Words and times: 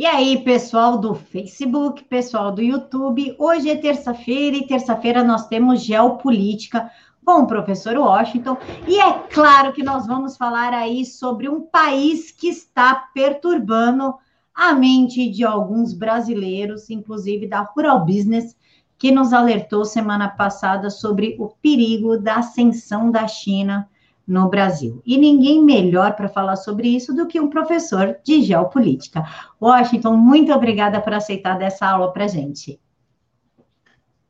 E 0.00 0.06
aí, 0.06 0.42
pessoal 0.42 0.96
do 0.96 1.14
Facebook, 1.14 2.04
pessoal 2.04 2.50
do 2.52 2.62
YouTube, 2.62 3.36
hoje 3.38 3.68
é 3.68 3.76
terça-feira 3.76 4.56
e 4.56 4.66
terça-feira 4.66 5.22
nós 5.22 5.46
temos 5.46 5.82
geopolítica 5.82 6.90
com 7.22 7.42
o 7.42 7.46
professor 7.46 7.98
Washington. 7.98 8.56
E 8.88 8.98
é 8.98 9.12
claro 9.30 9.74
que 9.74 9.82
nós 9.82 10.06
vamos 10.06 10.38
falar 10.38 10.72
aí 10.72 11.04
sobre 11.04 11.50
um 11.50 11.60
país 11.60 12.30
que 12.30 12.48
está 12.48 12.94
perturbando 13.12 14.14
a 14.54 14.72
mente 14.72 15.28
de 15.28 15.44
alguns 15.44 15.92
brasileiros, 15.92 16.88
inclusive 16.88 17.46
da 17.46 17.60
Rural 17.60 18.02
Business, 18.06 18.56
que 18.96 19.12
nos 19.12 19.34
alertou 19.34 19.84
semana 19.84 20.30
passada 20.30 20.88
sobre 20.88 21.36
o 21.38 21.48
perigo 21.60 22.16
da 22.16 22.36
ascensão 22.36 23.10
da 23.10 23.28
China 23.28 23.86
no 24.30 24.48
Brasil. 24.48 25.02
E 25.04 25.18
ninguém 25.18 25.62
melhor 25.62 26.14
para 26.14 26.28
falar 26.28 26.54
sobre 26.54 26.88
isso 26.88 27.12
do 27.12 27.26
que 27.26 27.40
um 27.40 27.50
professor 27.50 28.16
de 28.24 28.40
geopolítica. 28.42 29.24
Washington, 29.60 30.16
muito 30.16 30.52
obrigada 30.52 31.00
por 31.00 31.12
aceitar 31.12 31.58
dessa 31.58 31.84
aula 31.84 32.12
para 32.12 32.28
gente. 32.28 32.78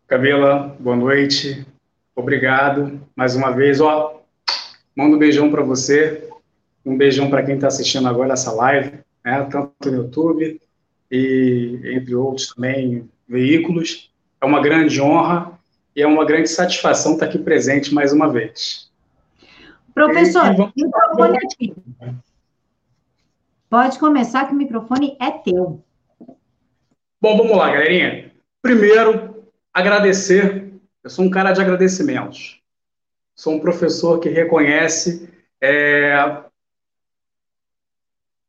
Camila, 0.08 0.74
boa 0.80 0.96
noite. 0.96 1.66
Obrigado 2.16 2.98
mais 3.14 3.36
uma 3.36 3.50
vez. 3.50 3.78
Ó, 3.78 4.22
mando 4.96 5.16
um 5.16 5.18
beijão 5.18 5.50
para 5.50 5.62
você, 5.62 6.30
um 6.84 6.96
beijão 6.96 7.28
para 7.28 7.42
quem 7.42 7.56
está 7.56 7.66
assistindo 7.66 8.08
agora 8.08 8.32
essa 8.32 8.50
live, 8.52 9.00
né, 9.22 9.46
tanto 9.50 9.90
no 9.90 9.98
YouTube 9.98 10.58
e 11.10 11.78
entre 11.84 12.14
outros 12.14 12.54
também 12.54 13.06
veículos. 13.28 14.10
É 14.40 14.46
uma 14.46 14.62
grande 14.62 14.98
honra 14.98 15.58
e 15.94 16.00
é 16.00 16.06
uma 16.06 16.24
grande 16.24 16.48
satisfação 16.48 17.12
estar 17.12 17.26
aqui 17.26 17.38
presente 17.38 17.92
mais 17.92 18.14
uma 18.14 18.32
vez. 18.32 18.89
Professor, 20.06 20.42
o 20.58 20.72
microfone 20.74 21.36
é 21.36 21.48
teu. 21.58 22.14
Pode 23.68 23.98
começar 23.98 24.46
que 24.46 24.54
o 24.54 24.56
microfone 24.56 25.14
é 25.20 25.30
teu. 25.30 25.84
Bom, 27.20 27.36
vamos 27.36 27.54
lá, 27.54 27.70
galerinha. 27.70 28.32
Primeiro, 28.62 29.44
agradecer. 29.74 30.72
Eu 31.04 31.10
sou 31.10 31.26
um 31.26 31.30
cara 31.30 31.52
de 31.52 31.60
agradecimentos. 31.60 32.62
Sou 33.34 33.54
um 33.54 33.60
professor 33.60 34.18
que 34.20 34.30
reconhece 34.30 35.28
é, 35.60 36.14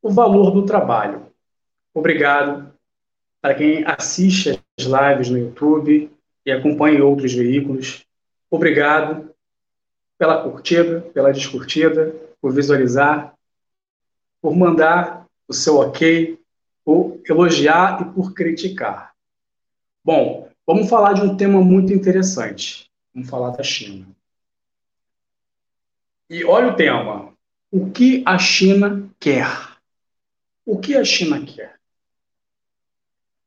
o 0.02 0.10
valor 0.10 0.52
do 0.52 0.66
trabalho. 0.66 1.28
Obrigado 1.94 2.72
para 3.42 3.56
quem 3.56 3.84
assiste 3.86 4.58
as 4.80 4.86
lives 4.86 5.30
no 5.30 5.38
YouTube 5.38 6.10
e 6.46 6.52
acompanha 6.52 7.04
outros 7.04 7.34
veículos. 7.34 8.06
Obrigado 8.50 9.31
pela 10.22 10.44
curtida, 10.44 11.02
pela 11.16 11.34
descurtida, 11.34 12.16
por 12.40 12.54
visualizar, 12.54 13.34
por 14.40 14.56
mandar 14.56 15.26
o 15.48 15.54
seu 15.54 15.78
ok, 15.78 16.40
por 16.86 17.20
elogiar 17.28 18.04
e 18.04 18.14
por 18.14 18.32
criticar. 18.32 19.16
Bom, 20.06 20.48
vamos 20.64 20.88
falar 20.88 21.14
de 21.14 21.24
um 21.24 21.36
tema 21.36 21.60
muito 21.60 21.92
interessante. 21.92 22.88
Vamos 23.12 23.32
falar 23.32 23.50
da 23.50 23.64
China. 23.64 24.06
E 26.30 26.46
olha 26.46 26.68
o 26.68 26.76
tema. 26.76 27.34
O 27.72 27.90
que 27.90 28.22
a 28.24 28.38
China 28.38 29.10
quer? 29.20 29.50
O 30.64 30.78
que 30.78 30.96
a 30.96 31.04
China 31.04 31.44
quer? 31.44 31.80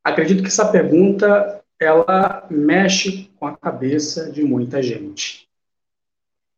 Acredito 0.02 0.42
que 0.42 0.48
essa 0.48 0.72
pergunta 0.72 1.64
ela 1.78 2.48
mexe 2.50 3.30
com 3.38 3.46
a 3.46 3.56
cabeça 3.56 4.32
de 4.32 4.42
muita 4.42 4.82
gente. 4.82 5.44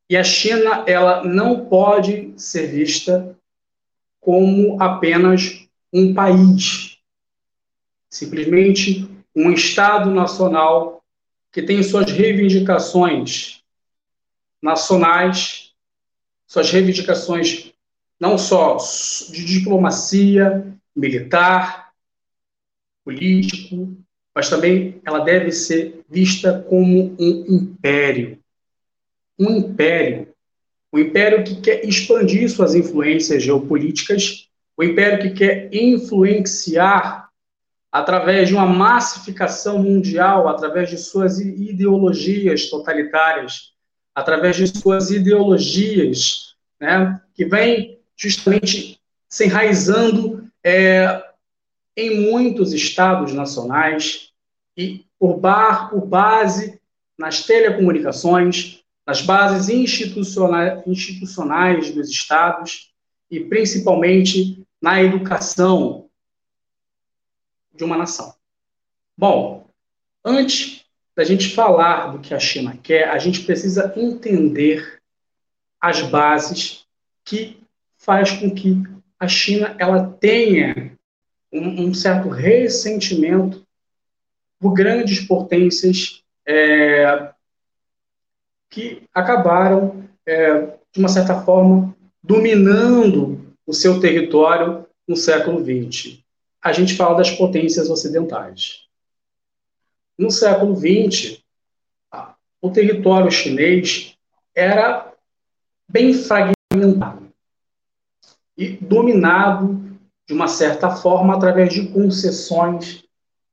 E 0.09 0.17
a 0.17 0.23
China, 0.23 0.85
ela 0.87 1.25
não 1.25 1.67
pode 1.67 2.33
ser 2.37 2.69
vista 2.69 3.37
como 4.21 4.81
apenas 4.81 5.67
um 5.93 6.15
país, 6.15 6.99
simplesmente 8.09 9.09
um 9.35 9.51
Estado 9.51 10.11
nacional 10.11 11.05
que 11.51 11.63
tem 11.63 11.83
suas 11.83 12.11
reivindicações 12.11 13.63
nacionais, 14.63 15.73
suas 16.47 16.71
reivindicações 16.71 17.73
não 18.19 18.39
só 18.39 18.77
de 19.31 19.45
diplomacia, 19.45 20.73
militar, 20.95 21.93
político, 23.05 23.97
mas 24.35 24.49
também 24.49 25.01
ela 25.05 25.21
deve 25.21 25.51
ser 25.53 26.05
vista 26.09 26.65
como 26.69 27.15
um 27.19 27.45
império 27.49 28.43
um 29.39 29.51
império, 29.51 30.29
um 30.93 30.99
império 30.99 31.45
que 31.45 31.61
quer 31.61 31.85
expandir 31.85 32.51
suas 32.51 32.75
influências 32.75 33.43
geopolíticas, 33.43 34.49
o 34.77 34.83
um 34.83 34.85
império 34.85 35.23
que 35.23 35.31
quer 35.31 35.69
influenciar 35.73 37.29
através 37.91 38.49
de 38.49 38.55
uma 38.55 38.67
massificação 38.67 39.83
mundial, 39.83 40.49
através 40.49 40.91
de 40.91 40.99
suas 40.99 41.41
ideologias 41.41 42.69
totalitárias, 42.69 43.73
através 44.15 44.57
de 44.57 44.67
suas 44.67 45.11
ideologias, 45.11 46.55
né, 46.81 47.21
que 47.35 47.45
vem 47.45 47.99
justamente 48.17 49.01
se 49.29 49.45
enraizando 49.45 50.47
é, 50.65 51.23
em 51.97 52.31
muitos 52.31 52.73
estados 52.73 53.33
nacionais 53.33 54.31
e 54.77 55.05
por, 55.19 55.39
bar, 55.39 55.91
por 55.91 56.05
base 56.07 56.81
nas 57.19 57.45
telecomunicações, 57.45 58.85
nas 59.07 59.23
bases 59.23 59.69
institucionais, 59.69 60.83
institucionais 60.87 61.95
dos 61.95 62.11
estados 62.11 62.93
e 63.31 63.41
principalmente 63.41 64.67
na 64.83 65.03
educação 65.03 66.09
de 67.73 67.85
uma 67.85 67.97
nação. 67.97 68.35
Bom, 69.17 69.71
antes 70.25 70.85
da 71.15 71.25
gente 71.25 71.55
falar 71.55 72.09
do 72.09 72.19
que 72.19 72.35
a 72.35 72.39
China 72.39 72.77
quer, 72.77 73.09
a 73.09 73.19
gente 73.19 73.43
precisa 73.43 73.93
entender 73.97 75.01
as 75.81 76.03
bases 76.03 76.85
que 77.25 77.61
faz 77.97 78.33
com 78.33 78.51
que 78.51 78.83
a 79.19 79.29
China 79.29 79.75
ela 79.79 80.07
tenha 80.21 80.97
um, 81.53 81.87
um 81.87 81.95
certo 81.95 82.29
ressentimento 82.29 83.67
por 84.59 84.75
grandes 84.75 85.21
potências 85.21 86.23
é, 86.45 87.33
que 88.77 89.09
acabaram, 89.15 90.05
é, 90.27 90.67
de 90.93 91.01
uma 91.01 91.09
certa 91.09 91.41
forma, 91.41 91.97
dominando 92.23 93.57
o 93.67 93.73
seu 93.73 93.99
território 93.99 94.85
no 95.09 95.17
século 95.17 95.65
XX. 95.65 96.19
A 96.63 96.75
gente 96.75 96.95
fala 96.95 97.17
das 97.17 97.31
potências 97.31 97.89
ocidentais. 97.89 98.83
No 100.19 100.31
século 100.31 100.77
XX, 100.77 101.43
o 102.61 102.71
território 102.71 103.31
chinês 103.31 104.15
era 104.55 105.11
bem 105.89 106.13
fragmentado 106.13 107.33
e 108.59 108.69
dominado 108.69 109.99
de 110.27 110.35
uma 110.35 110.49
certa 110.49 110.91
forma 110.91 111.35
através 111.35 111.73
de 111.73 111.89
concessões 111.89 113.05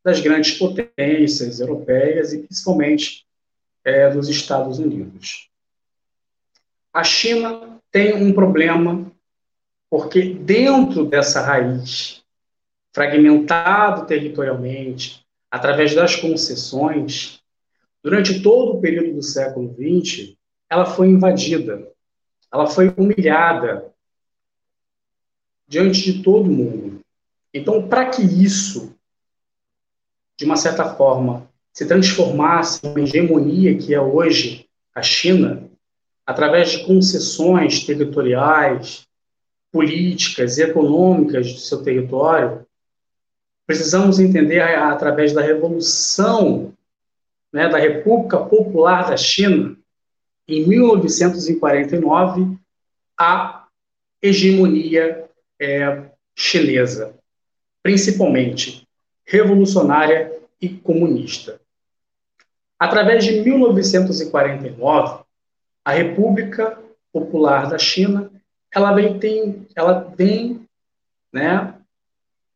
das 0.04 0.20
grandes 0.20 0.58
potências 0.58 1.62
europeias 1.62 2.34
e 2.34 2.40
principalmente 2.40 3.23
é, 3.84 4.10
dos 4.10 4.30
Estados 4.30 4.80
Unidos. 4.80 5.50
A 6.94 7.04
China 7.04 7.80
tem 7.92 8.14
um 8.16 8.34
problema 8.34 9.12
porque 9.90 10.34
dentro 10.34 11.06
dessa 11.06 11.42
raiz, 11.42 12.24
fragmentado 12.92 14.08
territorialmente, 14.08 15.24
através 15.52 15.94
das 15.94 16.16
concessões, 16.16 17.44
durante 18.02 18.42
todo 18.42 18.74
o 18.74 18.82
período 18.82 19.14
do 19.14 19.22
século 19.22 19.72
XX, 19.76 20.36
ela 20.68 20.86
foi 20.86 21.10
invadida, 21.10 21.88
ela 22.52 22.66
foi 22.66 22.92
humilhada 22.98 23.94
diante 25.68 26.12
de 26.12 26.24
todo 26.24 26.50
mundo. 26.50 27.02
Então, 27.54 27.88
para 27.88 28.10
que 28.10 28.22
isso, 28.22 28.96
de 30.38 30.46
uma 30.46 30.56
certa 30.56 30.96
forma, 30.96 31.48
se 31.74 31.88
transformasse 31.88 32.80
uma 32.86 33.02
hegemonia 33.02 33.76
que 33.76 33.96
é 33.96 34.00
hoje 34.00 34.70
a 34.94 35.02
China, 35.02 35.68
através 36.24 36.72
de 36.72 36.86
concessões 36.86 37.84
territoriais, 37.84 39.08
políticas 39.72 40.60
e 40.60 40.64
econômicas 40.64 41.52
do 41.52 41.60
seu 41.60 41.84
território, 41.84 42.64
precisamos 43.66 44.20
entender 44.20 44.62
através 44.62 45.34
da 45.34 45.42
revolução 45.42 46.72
né, 47.52 47.68
da 47.68 47.80
República 47.80 48.38
Popular 48.38 49.10
da 49.10 49.18
China, 49.18 49.76
em 50.48 50.68
1949, 50.68 52.56
a 53.18 53.68
hegemonia 54.22 55.26
é, 55.60 56.04
chinesa, 56.36 57.16
principalmente 57.82 58.88
revolucionária 59.26 60.32
e 60.62 60.70
comunista. 60.70 61.63
Através 62.84 63.24
de 63.24 63.40
1949, 63.40 65.24
a 65.86 65.92
República 65.94 66.78
Popular 67.14 67.70
da 67.70 67.78
China, 67.78 68.30
ela 68.70 68.92
vem, 68.92 69.18
tem, 69.18 69.66
ela 69.74 70.14
vem 70.18 70.68
né, 71.32 71.76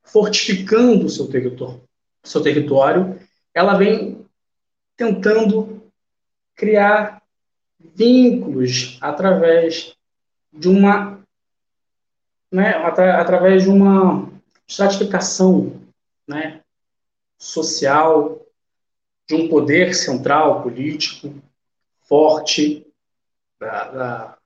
fortificando 0.04 1.06
o 1.06 1.10
seu 1.10 1.30
território, 1.30 1.82
seu 2.26 2.44
território, 2.44 3.18
ela 3.54 3.78
vem 3.78 4.26
tentando 4.98 5.82
criar 6.54 7.24
vínculos 7.80 8.98
através 9.00 9.96
de 10.52 10.68
uma 10.68 11.24
né, 12.52 12.72
atra, 12.72 13.22
através 13.22 13.64
de 13.64 13.70
uma 13.70 14.30
estratificação 14.68 15.80
né, 16.28 16.60
social, 17.40 18.46
de 19.28 19.36
um 19.36 19.50
poder 19.50 19.94
central 19.94 20.64
político 20.64 21.34
forte 22.04 22.88
da, 23.60 23.92
da, 23.92 24.38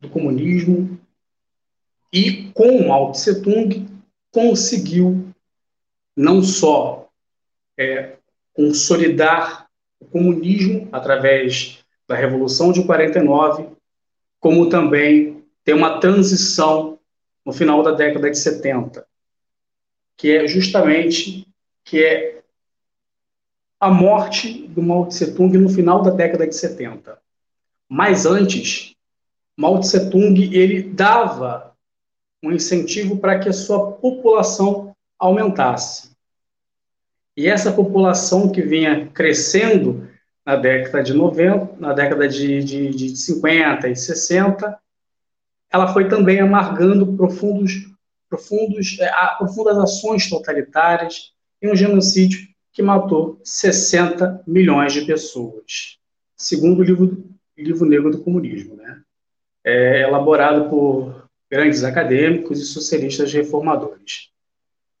do 0.00 0.08
comunismo 0.08 0.98
e 2.12 2.50
com 2.52 2.88
Mao 2.88 3.12
Tse 3.12 3.40
Tung 3.40 3.88
conseguiu 4.32 5.32
não 6.16 6.42
só 6.42 7.08
é, 7.78 8.16
consolidar 8.52 9.68
o 10.00 10.06
comunismo 10.06 10.88
através 10.90 11.84
da 12.08 12.16
Revolução 12.16 12.72
de 12.72 12.84
49, 12.84 13.68
como 14.40 14.68
também 14.68 15.44
ter 15.62 15.74
uma 15.74 16.00
transição 16.00 16.98
no 17.44 17.52
final 17.52 17.82
da 17.82 17.92
década 17.92 18.30
de 18.30 18.36
70, 18.36 19.06
que 20.16 20.32
é 20.32 20.46
justamente 20.48 21.46
que 21.84 22.04
é 22.04 22.39
a 23.80 23.90
morte 23.90 24.68
do 24.68 24.82
Mao 24.82 25.06
Tse 25.06 25.34
Tung 25.34 25.56
no 25.56 25.70
final 25.70 26.02
da 26.02 26.10
década 26.10 26.46
de 26.46 26.54
70. 26.54 27.18
Mas 27.88 28.26
antes, 28.26 28.94
Mao 29.56 29.80
Tse 29.80 30.10
Tung 30.10 30.38
ele 30.54 30.82
dava 30.82 31.74
um 32.42 32.52
incentivo 32.52 33.16
para 33.16 33.38
que 33.38 33.48
a 33.48 33.54
sua 33.54 33.92
população 33.92 34.94
aumentasse. 35.18 36.10
E 37.34 37.48
essa 37.48 37.72
população 37.72 38.52
que 38.52 38.60
vinha 38.60 39.06
crescendo 39.06 40.08
na 40.44 40.56
década 40.56 41.02
de 41.02 41.14
90, 41.14 41.80
na 41.80 41.94
década 41.94 42.28
de, 42.28 42.62
de, 42.62 42.90
de 42.90 43.16
50 43.16 43.88
e 43.88 43.96
60, 43.96 44.78
ela 45.72 45.92
foi 45.92 46.08
também 46.08 46.40
amargando 46.40 47.16
profundos, 47.16 47.72
profundos, 48.28 48.98
é, 49.00 49.10
profundas 49.38 49.78
ações 49.78 50.28
totalitárias 50.28 51.32
e 51.62 51.70
um 51.70 51.76
genocídio 51.76 52.49
que 52.80 52.82
matou 52.82 53.38
60 53.44 54.42
milhões 54.46 54.94
de 54.94 55.02
pessoas, 55.02 55.98
segundo 56.34 56.80
o 56.80 56.82
livro, 56.82 57.28
livro 57.54 57.84
Negro 57.84 58.10
do 58.10 58.22
Comunismo, 58.22 58.74
né? 58.74 59.02
É, 59.62 60.00
elaborado 60.00 60.70
por 60.70 61.28
grandes 61.50 61.84
acadêmicos 61.84 62.58
e 62.58 62.64
socialistas 62.64 63.30
reformadores. 63.34 64.30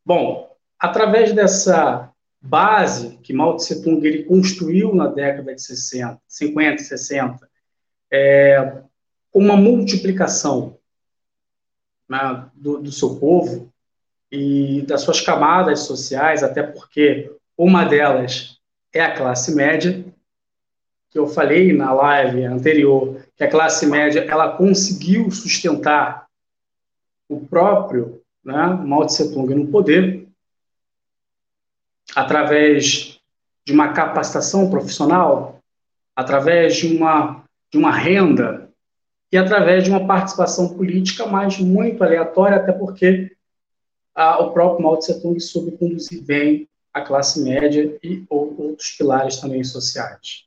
Bom, 0.04 0.54
através 0.78 1.32
dessa 1.32 2.12
base 2.38 3.16
que 3.22 3.32
Mao 3.32 3.56
Tse 3.56 3.82
Tung 3.82 4.06
ele 4.06 4.24
construiu 4.24 4.94
na 4.94 5.06
década 5.06 5.54
de 5.54 5.62
60, 5.62 6.20
50 6.28 6.82
e 6.82 6.84
60, 6.84 7.48
é, 8.12 8.82
uma 9.32 9.56
multiplicação 9.56 10.76
né, 12.06 12.46
do, 12.54 12.82
do 12.82 12.92
seu 12.92 13.16
povo 13.16 13.72
e 14.30 14.82
das 14.82 15.00
suas 15.00 15.22
camadas 15.22 15.80
sociais, 15.80 16.42
até 16.42 16.62
porque 16.62 17.39
uma 17.62 17.84
delas 17.84 18.58
é 18.90 19.02
a 19.02 19.14
classe 19.14 19.54
média, 19.54 20.02
que 21.10 21.18
eu 21.18 21.26
falei 21.26 21.74
na 21.74 21.92
live 21.92 22.42
anterior, 22.44 23.22
que 23.36 23.44
a 23.44 23.50
classe 23.50 23.86
média 23.86 24.24
ela 24.26 24.56
conseguiu 24.56 25.30
sustentar 25.30 26.26
o 27.28 27.46
próprio 27.46 28.22
né, 28.42 28.66
Mao 28.66 29.04
Tse 29.04 29.34
Tung 29.34 29.54
no 29.54 29.66
poder, 29.66 30.26
através 32.16 33.20
de 33.66 33.74
uma 33.74 33.92
capacitação 33.92 34.70
profissional, 34.70 35.60
através 36.16 36.76
de 36.76 36.96
uma, 36.96 37.44
de 37.70 37.76
uma 37.76 37.92
renda 37.92 38.70
e 39.30 39.36
através 39.36 39.84
de 39.84 39.90
uma 39.90 40.06
participação 40.06 40.74
política, 40.74 41.26
mas 41.26 41.58
muito 41.58 42.02
aleatória, 42.02 42.56
até 42.56 42.72
porque 42.72 43.36
ah, 44.14 44.42
o 44.42 44.50
próprio 44.50 44.82
Mao 44.82 44.96
Tse 44.96 45.20
Tung 45.20 45.38
soube 45.38 45.72
conduzir 45.72 46.22
bem 46.22 46.69
a 46.92 47.00
classe 47.00 47.42
média 47.42 47.98
e 48.02 48.24
outros 48.28 48.92
pilares 48.92 49.36
também 49.36 49.62
sociais. 49.62 50.46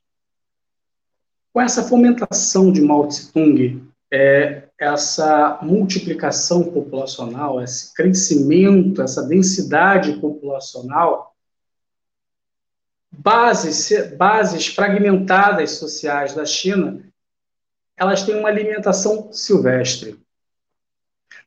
Com 1.52 1.60
essa 1.60 1.84
fomentação 1.84 2.72
de 2.72 2.80
Mao 2.80 3.06
Tse 3.06 3.32
Tung, 3.32 3.88
é, 4.12 4.68
essa 4.78 5.58
multiplicação 5.62 6.64
populacional, 6.64 7.62
esse 7.62 7.94
crescimento, 7.94 9.02
essa 9.02 9.22
densidade 9.22 10.14
populacional, 10.20 11.34
bases, 13.10 13.90
bases 14.16 14.66
fragmentadas 14.66 15.72
sociais 15.72 16.34
da 16.34 16.44
China, 16.44 17.02
elas 17.96 18.22
têm 18.22 18.36
uma 18.36 18.48
alimentação 18.48 19.32
silvestre. 19.32 20.18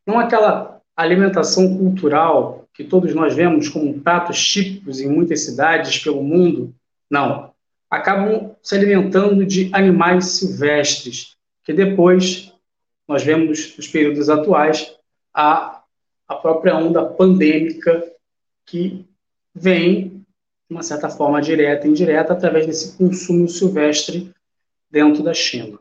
Não 0.06 0.20
aquela 0.20 0.82
alimentação 0.96 1.78
cultural 1.78 2.67
que 2.78 2.84
todos 2.84 3.16
nós 3.16 3.34
vemos 3.34 3.68
como 3.68 4.00
pratos 4.02 4.40
típicos 4.40 5.02
em 5.02 5.10
muitas 5.10 5.44
cidades 5.44 5.98
pelo 5.98 6.24
mundo. 6.24 6.76
Não. 7.10 7.52
Acabam 7.90 8.56
se 8.62 8.76
alimentando 8.76 9.44
de 9.44 9.72
animais 9.74 10.26
silvestres, 10.26 11.36
que 11.64 11.74
depois 11.74 12.54
nós 13.08 13.24
vemos 13.24 13.76
nos 13.76 13.88
períodos 13.88 14.30
atuais 14.30 14.96
a, 15.34 15.82
a 16.28 16.36
própria 16.36 16.76
onda 16.76 17.04
pandêmica 17.04 18.14
que 18.64 19.04
vem 19.56 20.24
de 20.70 20.76
uma 20.76 20.84
certa 20.84 21.10
forma 21.10 21.42
direta 21.42 21.88
e 21.88 21.90
indireta, 21.90 22.34
através 22.34 22.68
desse 22.68 22.96
consumo 22.96 23.50
silvestre 23.50 24.32
dentro 24.92 25.24
da 25.24 25.34
China. 25.34 25.80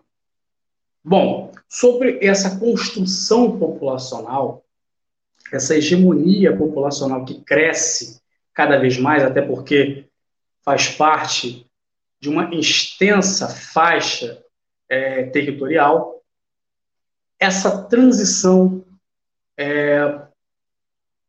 Bom, 1.05 1.53
sobre 1.69 2.25
essa 2.25 2.59
construção 2.59 3.59
populacional, 3.59 4.65
essa 5.53 5.77
hegemonia 5.77 6.57
populacional 6.57 7.25
que 7.25 7.41
cresce 7.43 8.21
cada 8.53 8.79
vez 8.79 8.99
mais, 8.99 9.23
até 9.23 9.43
porque 9.43 10.07
faz 10.63 10.89
parte 10.89 11.67
de 12.19 12.29
uma 12.29 12.55
extensa 12.55 13.49
faixa 13.49 14.43
é, 14.89 15.25
territorial, 15.25 16.23
essa 17.39 17.85
transição 17.85 18.85
é, 19.57 20.21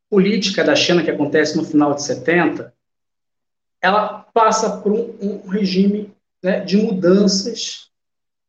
política 0.10 0.64
da 0.64 0.76
China 0.76 1.04
que 1.04 1.12
acontece 1.12 1.58
no 1.58 1.66
final 1.66 1.94
de 1.94 2.04
70 2.04 2.74
ela 3.82 4.20
passa 4.34 4.78
por 4.82 4.92
um, 4.92 5.18
um 5.22 5.48
regime 5.48 6.14
né, 6.42 6.62
de 6.62 6.78
mudanças 6.78 7.90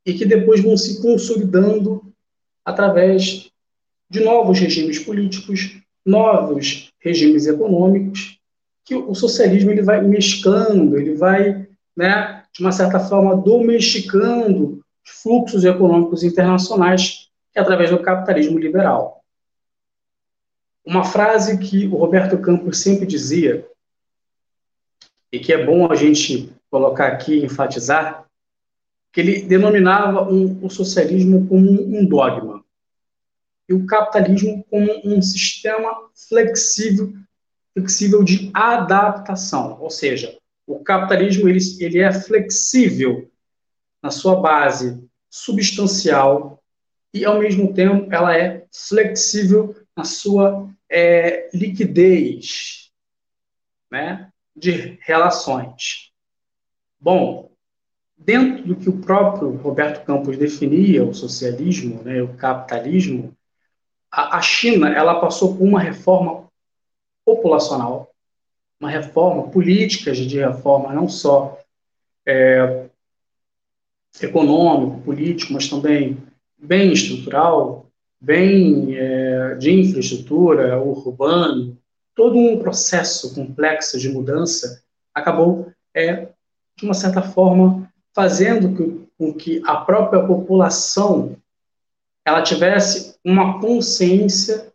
e 0.04 0.14
que 0.14 0.24
depois 0.24 0.62
vão 0.62 0.76
se 0.76 1.02
consolidando 1.02 2.12
através 2.64 3.47
de 4.10 4.20
novos 4.20 4.58
regimes 4.58 4.98
políticos, 4.98 5.78
novos 6.04 6.90
regimes 7.00 7.46
econômicos, 7.46 8.38
que 8.84 8.94
o 8.94 9.14
socialismo 9.14 9.70
ele 9.70 9.82
vai 9.82 10.00
mesclando, 10.00 10.98
ele 10.98 11.14
vai, 11.14 11.68
né, 11.94 12.44
de 12.54 12.62
uma 12.62 12.72
certa 12.72 12.98
forma, 12.98 13.36
domesticando 13.36 14.80
os 15.04 15.22
fluxos 15.22 15.64
econômicos 15.64 16.22
internacionais 16.22 17.28
é 17.54 17.60
através 17.60 17.90
do 17.90 18.00
capitalismo 18.00 18.58
liberal. 18.58 19.22
Uma 20.84 21.04
frase 21.04 21.58
que 21.58 21.86
o 21.86 21.96
Roberto 21.96 22.38
Campos 22.38 22.78
sempre 22.78 23.06
dizia, 23.06 23.66
e 25.30 25.38
que 25.38 25.52
é 25.52 25.62
bom 25.62 25.90
a 25.90 25.94
gente 25.94 26.50
colocar 26.70 27.08
aqui, 27.08 27.44
enfatizar, 27.44 28.24
que 29.12 29.20
ele 29.20 29.42
denominava 29.42 30.22
um, 30.22 30.64
o 30.64 30.70
socialismo 30.70 31.46
como 31.46 31.70
um 31.70 32.06
dogma 32.06 32.64
e 33.68 33.74
o 33.74 33.86
capitalismo 33.86 34.64
como 34.70 34.90
um 35.04 35.20
sistema 35.20 36.08
flexível, 36.28 37.12
flexível 37.74 38.24
de 38.24 38.50
adaptação, 38.54 39.78
ou 39.80 39.90
seja, 39.90 40.36
o 40.66 40.80
capitalismo 40.80 41.48
ele, 41.48 41.58
ele 41.80 41.98
é 42.00 42.12
flexível 42.12 43.30
na 44.02 44.10
sua 44.10 44.36
base 44.36 45.02
substancial 45.30 46.62
e 47.12 47.24
ao 47.24 47.38
mesmo 47.38 47.72
tempo 47.74 48.12
ela 48.12 48.36
é 48.36 48.66
flexível 48.72 49.74
na 49.96 50.04
sua 50.04 50.70
é, 50.88 51.50
liquidez, 51.52 52.90
né? 53.90 54.30
de 54.58 54.98
relações. 55.02 56.12
Bom, 57.00 57.52
dentro 58.16 58.66
do 58.66 58.76
que 58.76 58.88
o 58.88 59.00
próprio 59.00 59.56
Roberto 59.56 60.04
Campos 60.04 60.36
definia 60.36 61.04
o 61.04 61.14
socialismo, 61.14 62.02
né, 62.02 62.20
o 62.20 62.34
capitalismo, 62.34 63.36
a, 64.10 64.40
China 64.40 64.88
ela 64.90 65.20
passou 65.20 65.56
por 65.56 65.64
uma 65.64 65.80
reforma 65.80 66.48
populacional, 67.24 68.10
uma 68.80 68.90
reforma 68.90 69.48
política 69.48 70.12
de 70.12 70.38
reforma 70.38 70.92
não 70.92 71.08
só 71.08 71.58
é, 72.26 72.86
econômico, 74.20 75.02
político, 75.02 75.52
mas 75.52 75.68
também 75.68 76.16
bem 76.56 76.92
estrutural, 76.92 77.86
bem 78.20 78.96
é, 78.96 79.54
de 79.56 79.72
infraestrutura, 79.72 80.80
urbano, 80.80 81.76
todo 82.14 82.36
um 82.36 82.58
processo 82.58 83.34
complexo 83.34 83.98
de 83.98 84.08
mudança 84.08 84.82
acabou, 85.14 85.70
é, 85.94 86.28
de 86.76 86.84
uma 86.84 86.94
certa 86.94 87.22
forma, 87.22 87.88
fazendo 88.14 89.06
com 89.16 89.34
que 89.34 89.60
a 89.64 89.76
própria 89.76 90.24
população 90.24 91.36
ela 92.28 92.42
tivesse 92.42 93.16
uma 93.24 93.58
consciência 93.58 94.70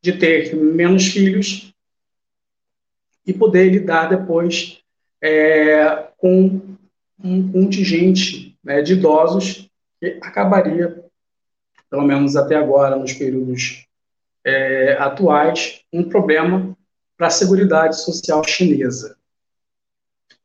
de 0.00 0.12
ter 0.12 0.54
menos 0.54 1.08
filhos 1.08 1.74
e 3.26 3.32
poder 3.32 3.68
lidar 3.68 4.08
depois 4.08 4.80
é, 5.20 6.08
com 6.16 6.60
um 7.18 7.50
contingente 7.50 8.56
né, 8.62 8.80
de 8.80 8.92
idosos 8.92 9.68
que 9.98 10.18
acabaria, 10.22 11.04
pelo 11.90 12.02
menos 12.02 12.36
até 12.36 12.54
agora, 12.54 12.94
nos 12.94 13.12
períodos 13.12 13.88
é, 14.44 14.92
atuais, 14.92 15.80
um 15.92 16.08
problema 16.08 16.76
para 17.16 17.26
a 17.26 17.30
seguridade 17.30 18.00
social 18.00 18.44
chinesa. 18.44 19.16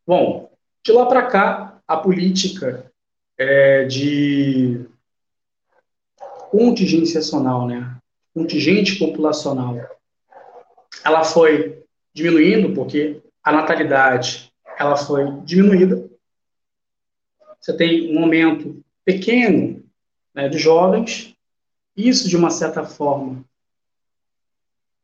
Bom, 0.07 0.51
de 0.83 0.91
lá 0.93 1.05
para 1.05 1.27
cá, 1.27 1.79
a 1.87 1.97
política 1.97 2.91
é, 3.37 3.83
de 3.85 4.89
contingenciacional, 6.49 7.67
né, 7.67 7.97
contingente 8.33 8.97
populacional, 8.97 9.75
ela 11.03 11.23
foi 11.23 11.83
diminuindo 12.13 12.73
porque 12.73 13.21
a 13.43 13.51
natalidade 13.51 14.51
ela 14.77 14.95
foi 14.95 15.25
diminuída. 15.43 16.09
Você 17.59 17.75
tem 17.75 18.15
um 18.15 18.23
aumento 18.23 18.83
pequeno 19.03 19.83
né, 20.33 20.47
de 20.47 20.57
jovens. 20.57 21.35
Isso, 21.95 22.29
de 22.29 22.37
uma 22.37 22.49
certa 22.49 22.83
forma, 22.83 23.43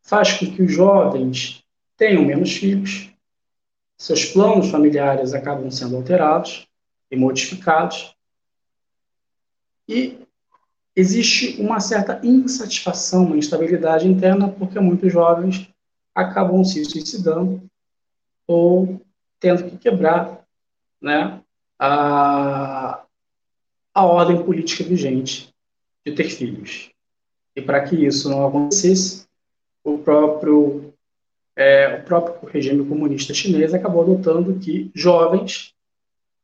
faz 0.02 0.34
com 0.34 0.46
que 0.50 0.62
os 0.62 0.72
jovens 0.72 1.64
tenham 1.98 2.24
menos 2.24 2.54
filhos, 2.54 3.10
seus 3.98 4.25
planos 4.25 4.70
familiares 4.70 5.34
acabam 5.34 5.72
sendo 5.72 5.96
alterados 5.96 6.68
e 7.10 7.16
modificados, 7.16 8.16
e 9.88 10.25
existe 10.96 11.62
uma 11.62 11.80
certa 11.80 12.20
insatisfação, 12.24 13.25
uma 13.25 13.38
instabilidade 13.38 14.08
interna, 14.08 14.48
porque 14.48 14.80
muitos 14.80 15.12
jovens 15.12 15.70
acabam 16.14 16.64
se 16.64 16.84
suicidando 16.86 17.62
ou 18.48 19.02
tendo 19.40 19.70
que 19.70 19.78
quebrar 19.78 20.46
né, 21.02 21.42
a, 21.78 23.04
a 23.94 24.06
ordem 24.06 24.44
política 24.44 24.84
vigente 24.84 25.54
de 26.06 26.14
ter 26.14 26.30
filhos. 26.30 26.92
E 27.56 27.62
para 27.62 27.84
que 27.84 27.96
isso 27.96 28.30
não 28.30 28.48
acontecesse, 28.48 29.25
o 29.84 29.98
próprio, 29.98 30.94
é, 31.56 32.00
o 32.00 32.04
próprio 32.04 32.50
regime 32.50 32.86
comunista 32.86 33.34
chinês 33.34 33.74
acabou 33.74 34.04
adotando 34.04 34.60
que 34.60 34.90
jovens 34.96 35.74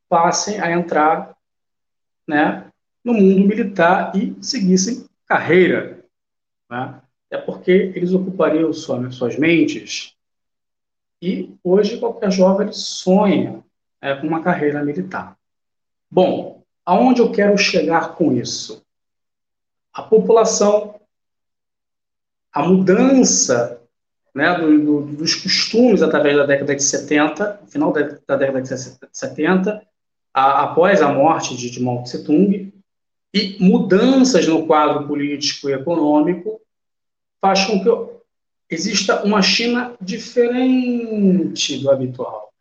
passem 0.09 0.59
a 0.59 0.71
entrar 0.71 1.35
né, 2.27 2.70
no 3.03 3.13
mundo 3.13 3.47
militar 3.47 4.15
e 4.15 4.35
seguissem 4.41 5.05
carreira. 5.25 6.03
Né? 6.69 7.01
É 7.29 7.37
porque 7.37 7.71
eles 7.95 8.13
ocupariam 8.13 8.71
sua, 8.73 9.09
suas 9.11 9.37
mentes 9.37 10.15
e 11.21 11.53
hoje 11.63 11.99
qualquer 11.99 12.31
jovem 12.31 12.71
sonha 12.71 13.63
é, 14.01 14.15
com 14.15 14.27
uma 14.27 14.41
carreira 14.41 14.83
militar. 14.83 15.37
Bom, 16.09 16.63
aonde 16.85 17.21
eu 17.21 17.31
quero 17.31 17.57
chegar 17.57 18.15
com 18.15 18.33
isso? 18.33 18.83
A 19.93 20.01
população, 20.01 20.99
a 22.51 22.63
mudança 22.63 23.81
né, 24.33 24.57
do, 24.57 24.79
do, 24.79 25.01
dos 25.17 25.35
costumes 25.35 26.01
através 26.01 26.35
da 26.35 26.45
década 26.45 26.75
de 26.75 26.83
70, 26.83 27.61
final 27.67 27.91
da, 27.91 28.17
da 28.25 28.35
década 28.35 28.61
de 28.61 28.69
70, 29.11 29.85
a, 30.33 30.63
após 30.63 31.01
a 31.01 31.13
morte 31.13 31.55
de, 31.55 31.69
de 31.69 31.81
Mao 31.81 32.03
Tse 32.03 32.23
Tung, 32.23 32.71
e 33.33 33.57
mudanças 33.59 34.47
no 34.47 34.65
quadro 34.65 35.07
político 35.07 35.69
e 35.69 35.73
econômico 35.73 36.61
faz 37.39 37.65
com 37.65 37.81
que 37.81 38.21
exista 38.69 39.23
uma 39.23 39.41
China 39.41 39.95
diferente 40.01 41.77
do 41.79 41.89
habitual. 41.89 42.53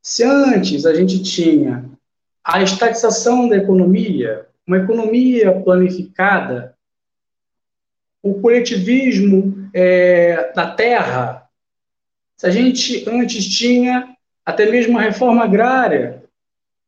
Se 0.00 0.24
antes 0.24 0.86
a 0.86 0.94
gente 0.94 1.22
tinha 1.22 1.88
a 2.42 2.62
estatização 2.62 3.48
da 3.48 3.56
economia, 3.56 4.48
uma 4.66 4.78
economia 4.78 5.60
planificada, 5.60 6.76
o 8.22 8.40
coletivismo 8.40 9.68
é, 9.74 10.52
da 10.52 10.70
terra, 10.72 11.48
se 12.36 12.46
a 12.46 12.50
gente 12.50 13.08
antes 13.08 13.44
tinha 13.44 14.16
até 14.44 14.70
mesmo 14.70 14.98
a 14.98 15.02
reforma 15.02 15.44
agrária, 15.44 16.24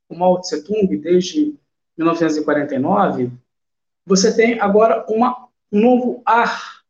o 0.09 0.17
Mao 0.17 0.41
Tse 0.41 0.65
Tung, 0.65 0.97
desde 0.97 1.55
1949, 1.97 3.31
você 4.07 4.35
tem 4.35 4.61
agora 4.61 5.05
uma, 5.09 5.49
um 5.73 5.81
novo 5.81 6.23
ar 6.25 6.83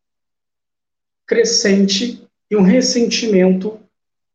crescente 1.25 2.27
e 2.49 2.55
um 2.55 2.61
ressentimento 2.61 3.79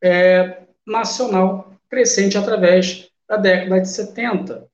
é, 0.02 0.62
nacional 0.86 1.72
crescente 1.88 2.38
através 2.38 3.10
da 3.28 3.36
década 3.36 3.80
de 3.80 3.88
70. 3.88 4.68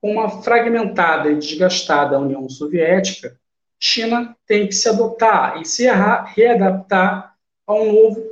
Com 0.00 0.12
uma 0.12 0.42
fragmentada 0.42 1.30
e 1.30 1.38
desgastada 1.38 2.18
União 2.18 2.48
Soviética, 2.48 3.38
China 3.78 4.36
tem 4.46 4.66
que 4.66 4.74
se 4.74 4.88
adotar 4.88 5.60
e 5.60 5.64
se 5.64 5.86
readaptar 5.86 7.34
a 7.66 7.74
um 7.74 7.92
novo, 7.92 8.22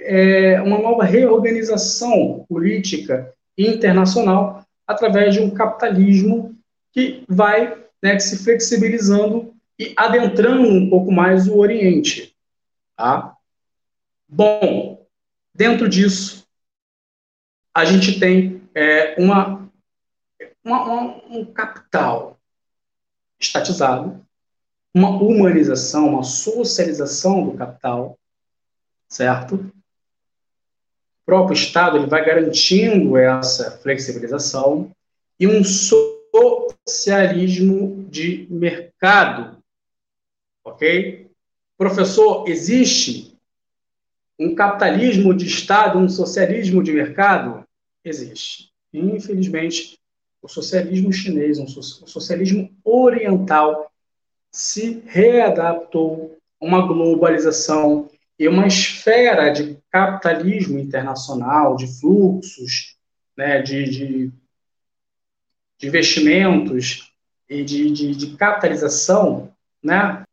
é, 0.00 0.60
uma 0.62 0.78
nova 0.78 1.04
reorganização 1.04 2.44
política 2.48 3.34
internacional 3.56 4.63
através 4.86 5.34
de 5.34 5.40
um 5.40 5.50
capitalismo 5.50 6.56
que 6.92 7.24
vai 7.28 7.84
né, 8.02 8.18
se 8.18 8.44
flexibilizando 8.44 9.54
e 9.78 9.94
adentrando 9.96 10.68
um 10.68 10.88
pouco 10.88 11.10
mais 11.10 11.48
o 11.48 11.58
Oriente. 11.58 12.36
Tá? 12.96 13.36
Bom, 14.28 15.06
dentro 15.54 15.88
disso, 15.88 16.46
a 17.74 17.84
gente 17.84 18.20
tem 18.20 18.62
é, 18.74 19.20
uma, 19.20 19.68
uma, 20.62 20.82
uma, 20.84 21.24
um 21.28 21.44
capital 21.44 22.38
estatizado, 23.40 24.24
uma 24.94 25.10
humanização, 25.10 26.10
uma 26.10 26.22
socialização 26.22 27.44
do 27.44 27.56
capital, 27.56 28.16
certo? 29.08 29.73
O 31.24 31.26
próprio 31.26 31.54
Estado 31.54 31.96
ele 31.96 32.06
vai 32.06 32.24
garantindo 32.24 33.16
essa 33.16 33.78
flexibilização 33.78 34.90
e 35.40 35.46
um 35.46 35.62
socialismo 36.84 38.06
de 38.10 38.46
mercado 38.50 39.54
Ok? 40.64 41.30
Professor, 41.76 42.48
existe 42.48 43.38
um 44.38 44.54
capitalismo 44.54 45.34
de 45.34 45.46
Estado, 45.46 45.98
um 45.98 46.08
socialismo 46.08 46.82
de 46.82 46.90
mercado? 46.92 47.64
Existe. 48.02 48.72
Infelizmente, 48.92 49.98
o 50.40 50.48
socialismo 50.48 51.12
chinês, 51.12 51.58
um 51.58 51.66
socialismo 51.66 52.70
oriental, 52.82 53.90
se 54.50 55.02
readaptou 55.06 56.38
a 56.60 56.64
uma 56.64 56.86
globalização 56.86 58.08
e 58.38 58.48
uma 58.48 58.66
esfera 58.66 59.50
de 59.50 59.78
capitalismo 59.90 60.78
internacional, 60.78 61.76
de 61.76 61.86
fluxos, 61.86 62.96
né, 63.36 63.62
de, 63.62 63.84
de, 63.84 64.32
de 65.78 65.86
investimentos 65.86 67.12
e 67.48 67.62
de, 67.62 67.90
de, 67.90 68.14
de 68.14 68.36
capitalização, 68.36 69.52
né, 69.82 70.24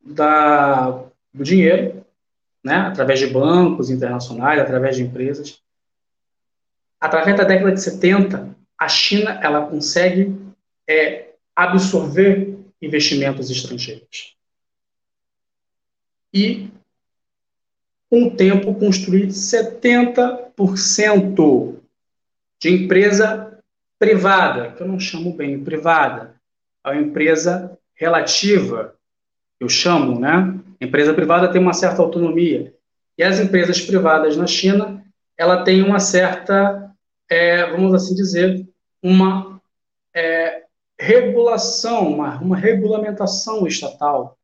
da, 0.00 1.04
do 1.32 1.44
dinheiro, 1.44 2.04
né, 2.62 2.76
através 2.76 3.18
de 3.18 3.26
bancos 3.26 3.90
internacionais, 3.90 4.60
através 4.60 4.96
de 4.96 5.02
empresas. 5.02 5.60
Através 6.98 7.36
da 7.36 7.44
década 7.44 7.72
de 7.72 7.80
70, 7.80 8.56
a 8.78 8.88
China 8.88 9.38
ela 9.42 9.66
consegue 9.66 10.34
é, 10.88 11.34
absorver 11.54 12.58
investimentos 12.80 13.50
estrangeiros. 13.50 14.35
E, 16.36 16.68
o 18.10 18.30
tempo, 18.30 18.74
construir 18.74 19.28
70% 19.28 21.76
de 22.60 22.70
empresa 22.70 23.58
privada, 23.98 24.72
que 24.72 24.82
eu 24.82 24.86
não 24.86 25.00
chamo 25.00 25.32
bem 25.32 25.64
privada, 25.64 26.34
é 26.84 26.90
uma 26.90 27.00
empresa 27.00 27.78
relativa, 27.94 28.94
eu 29.58 29.66
chamo, 29.66 30.20
né? 30.20 30.60
Empresa 30.78 31.14
privada 31.14 31.50
tem 31.50 31.58
uma 31.58 31.72
certa 31.72 32.02
autonomia. 32.02 32.74
E 33.16 33.22
as 33.22 33.40
empresas 33.40 33.80
privadas 33.80 34.36
na 34.36 34.46
China, 34.46 35.02
ela 35.38 35.64
tem 35.64 35.82
uma 35.82 35.98
certa, 35.98 36.94
é, 37.30 37.70
vamos 37.70 37.94
assim 37.94 38.14
dizer, 38.14 38.68
uma 39.02 39.58
é, 40.14 40.64
regulação, 41.00 42.12
uma, 42.12 42.38
uma 42.42 42.58
regulamentação 42.58 43.66
estatal. 43.66 44.36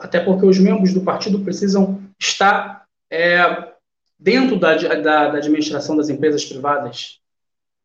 Até 0.00 0.20
porque 0.20 0.46
os 0.46 0.58
membros 0.58 0.92
do 0.92 1.02
partido 1.02 1.40
precisam 1.40 2.02
estar 2.18 2.86
é, 3.10 3.72
dentro 4.18 4.58
da, 4.58 4.76
da, 4.76 5.28
da, 5.28 5.38
administração 5.38 5.96
das 5.96 6.08
empresas 6.08 6.44
privadas. 6.44 7.20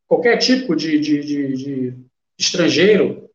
Qualquer 0.08 0.38
tipo 0.38 0.76
de, 0.76 1.00
de, 1.00 1.22
de, 1.22 1.54
de 1.54 1.94
estrangeiro 2.38 3.30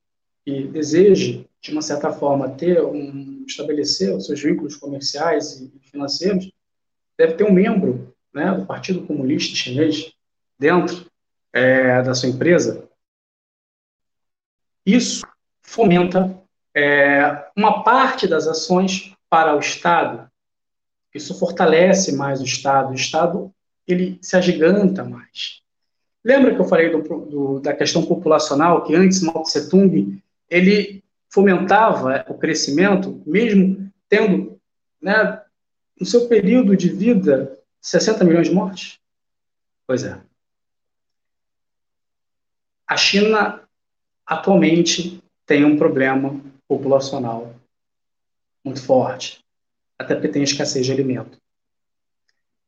que 0.45 0.64
deseje, 0.69 1.49
de 1.61 1.71
uma 1.71 1.83
certa 1.83 2.12
forma, 2.12 2.50
ter 2.50 2.83
um, 2.83 3.45
estabelecer 3.47 4.14
os 4.14 4.26
seus 4.26 4.43
vínculos 4.43 4.76
comerciais 4.76 5.61
e 5.61 5.71
financeiros, 5.90 6.50
deve 7.16 7.35
ter 7.35 7.45
um 7.45 7.52
membro 7.52 8.14
né, 8.33 8.52
do 8.52 8.66
Partido 8.66 9.07
Comunista 9.07 9.57
Chinês 9.57 10.12
dentro 10.59 11.07
é, 11.52 12.02
da 12.02 12.14
sua 12.14 12.28
empresa. 12.28 12.88
Isso 14.85 15.26
fomenta 15.62 16.44
é, 16.75 17.47
uma 17.57 17.83
parte 17.83 18.26
das 18.26 18.47
ações 18.47 19.14
para 19.31 19.54
o 19.54 19.61
Estado. 19.61 20.28
Isso 21.14 21.38
fortalece 21.38 22.16
mais 22.16 22.40
o 22.40 22.45
Estado. 22.45 22.90
O 22.90 22.95
Estado 22.95 23.54
ele 23.87 24.19
se 24.21 24.37
agiganta 24.37 25.04
mais. 25.04 25.62
Lembra 26.25 26.54
que 26.54 26.61
eu 26.61 26.64
falei 26.64 26.90
do, 26.90 27.02
do, 27.02 27.61
da 27.61 27.75
questão 27.75 28.04
populacional, 28.04 28.83
que 28.83 28.95
antes 28.95 29.23
Mao 29.23 29.43
Tse 29.43 29.69
Tung 29.69 30.21
ele 30.49 31.04
fomentava 31.28 32.25
o 32.28 32.35
crescimento, 32.35 33.23
mesmo 33.26 33.93
tendo, 34.09 34.59
né, 35.00 35.43
no 35.99 36.07
seu 36.07 36.28
período 36.28 36.76
de 36.76 36.88
vida, 36.88 37.59
60 37.81 38.25
milhões 38.25 38.49
de 38.49 38.54
mortes? 38.54 38.99
Pois 39.87 40.02
é. 40.04 40.19
A 42.87 42.97
China 42.97 43.61
atualmente 44.26 45.23
tem 45.47 45.64
um 45.64 45.76
problema 45.76 46.40
populacional 46.68 47.54
muito 48.64 48.83
forte, 48.83 49.44
até 49.99 50.14
porque 50.14 50.28
tem 50.28 50.42
escassez 50.42 50.87
de 50.87 50.92
alimento. 50.92 51.38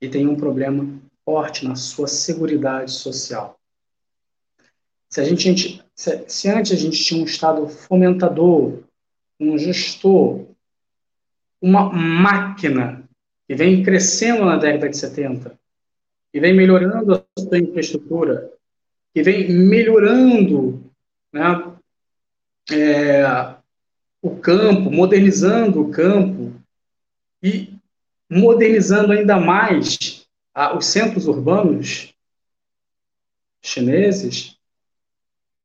E 0.01 0.09
tem 0.09 0.27
um 0.27 0.37
problema 0.37 1.01
forte 1.25 1.67
na 1.67 1.75
sua 1.75 2.07
segurança 2.07 2.89
social. 2.89 3.59
Se, 5.09 5.21
a 5.21 5.25
gente, 5.25 5.83
se, 5.95 6.25
se 6.29 6.49
antes 6.51 6.73
a 6.73 6.77
gente 6.77 7.03
tinha 7.03 7.23
um 7.23 7.25
Estado 7.25 7.67
fomentador, 7.69 8.83
um 9.41 9.57
gestor, 9.57 10.47
uma 11.61 11.91
máquina 11.91 13.09
que 13.49 13.55
vem 13.55 13.83
crescendo 13.83 14.45
na 14.45 14.57
década 14.57 14.89
de 14.89 14.97
70, 14.97 15.59
que 16.33 16.41
vem 16.41 16.55
melhorando 16.55 17.15
a 17.15 17.41
sua 17.41 17.59
infraestrutura, 17.59 18.53
que 19.15 19.23
vem 19.23 19.51
melhorando 19.51 20.85
né, 21.33 21.73
é, 22.71 23.56
o 24.23 24.37
campo, 24.37 24.91
modernizando 24.91 25.81
o 25.81 25.91
campo 25.91 26.53
e 27.43 27.75
modernizando 28.31 29.13
ainda 29.13 29.39
mais 29.39 30.27
os 30.77 30.87
centros 30.87 31.27
urbanos 31.27 32.15
chineses, 33.63 34.57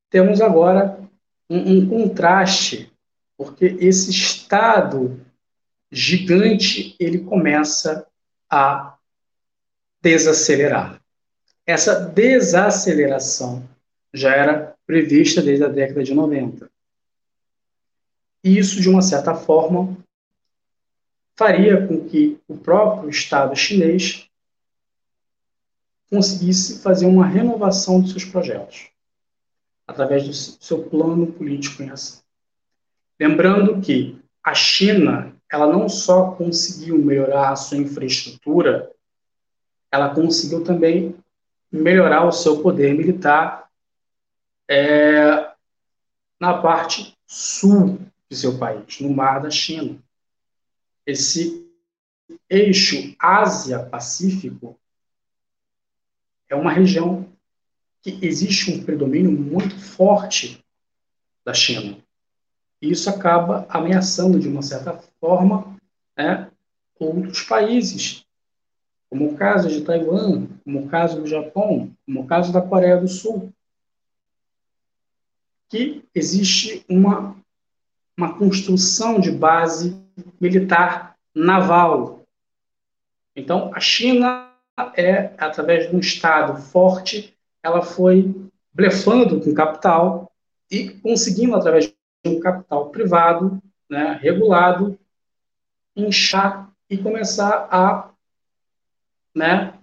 temos 0.10 0.41
agora 0.41 1.00
um, 1.50 1.77
um 1.77 1.89
contraste, 1.89 2.91
porque 3.38 3.77
esse 3.79 4.12
Estado 4.12 5.20
gigante 5.91 6.96
ele 7.00 7.20
começa 7.20 8.08
a 8.50 8.98
desacelerar. 10.01 11.01
Essa 11.65 11.96
desaceleração 11.96 13.67
já 14.13 14.36
era 14.36 14.75
prevista 14.86 15.41
desde 15.41 15.63
a 15.63 15.67
década 15.67 16.03
de 16.03 16.13
90. 16.13 16.71
E 18.43 18.57
isso, 18.57 18.81
de 18.81 18.89
uma 18.89 19.01
certa 19.01 19.36
forma, 19.36 19.98
faria 21.36 21.88
com 21.88 22.07
que 22.07 22.39
o 22.48 22.57
próprio 22.57 23.10
Estado 23.10 23.55
chinês 23.55 24.27
conseguisse 26.09 26.81
fazer 26.81 27.05
uma 27.05 27.25
renovação 27.25 28.01
dos 28.01 28.11
seus 28.11 28.25
projetos, 28.25 28.89
através 29.87 30.27
do 30.27 30.33
seu 30.33 30.83
plano 30.83 31.27
político 31.31 31.81
em 31.81 31.89
ação. 31.89 32.22
Lembrando 33.20 33.79
que 33.79 34.20
a 34.44 34.53
China, 34.53 35.35
ela 35.50 35.68
não 35.68 35.87
só 35.87 36.31
conseguiu 36.31 36.98
melhorar 36.98 37.51
a 37.51 37.55
sua 37.55 37.77
infraestrutura, 37.77 38.92
ela 39.92 40.13
conseguiu 40.13 40.63
também 40.63 41.16
melhorar 41.72 42.25
o 42.25 42.31
seu 42.31 42.61
poder 42.61 42.94
militar 42.94 43.70
é, 44.70 45.51
na 46.39 46.57
parte 46.61 47.16
sul 47.25 48.00
de 48.31 48.37
seu 48.37 48.57
país, 48.57 49.01
no 49.01 49.13
mar 49.13 49.41
da 49.41 49.51
China. 49.51 50.00
Esse 51.05 51.70
eixo 52.50 53.13
Ásia-Pacífico 53.20 54.79
é 56.48 56.55
uma 56.55 56.72
região 56.72 57.27
que 58.01 58.17
existe 58.22 58.72
um 58.72 58.85
predomínio 58.85 59.33
muito 59.33 59.77
forte 59.77 60.63
da 61.44 61.53
China. 61.53 61.98
E 62.81 62.89
isso 62.89 63.09
acaba 63.09 63.65
ameaçando, 63.67 64.39
de 64.39 64.48
uma 64.48 64.61
certa 64.61 64.94
forma, 65.20 65.77
né, 66.15 66.50
outros 66.98 67.41
países, 67.41 68.25
como 69.09 69.29
o 69.29 69.35
caso 69.35 69.67
de 69.67 69.81
Taiwan, 69.81 70.48
como 70.63 70.85
o 70.85 70.87
caso 70.87 71.20
do 71.20 71.27
Japão, 71.27 71.94
como 72.05 72.22
o 72.22 72.27
caso 72.27 72.53
da 72.53 72.61
Coreia 72.61 72.96
do 72.96 73.09
Sul, 73.09 73.51
que 75.67 76.05
existe 76.15 76.85
uma 76.87 77.41
uma 78.17 78.37
construção 78.37 79.19
de 79.19 79.31
base 79.31 80.00
militar 80.39 81.15
naval. 81.33 82.25
Então, 83.35 83.71
a 83.74 83.79
China 83.79 84.51
é, 84.95 85.31
através 85.37 85.89
de 85.89 85.95
um 85.95 86.00
Estado 86.00 86.61
forte, 86.61 87.35
ela 87.63 87.81
foi 87.81 88.33
blefando 88.74 89.39
com 89.39 89.53
capital 89.53 90.31
e 90.69 90.89
conseguindo, 90.89 91.55
através 91.55 91.85
de 91.85 91.95
um 92.25 92.39
capital 92.39 92.89
privado, 92.89 93.61
né, 93.89 94.17
regulado, 94.21 94.97
inchar 95.95 96.71
e 96.89 96.97
começar 96.97 97.67
a 97.69 98.11
né, 99.35 99.74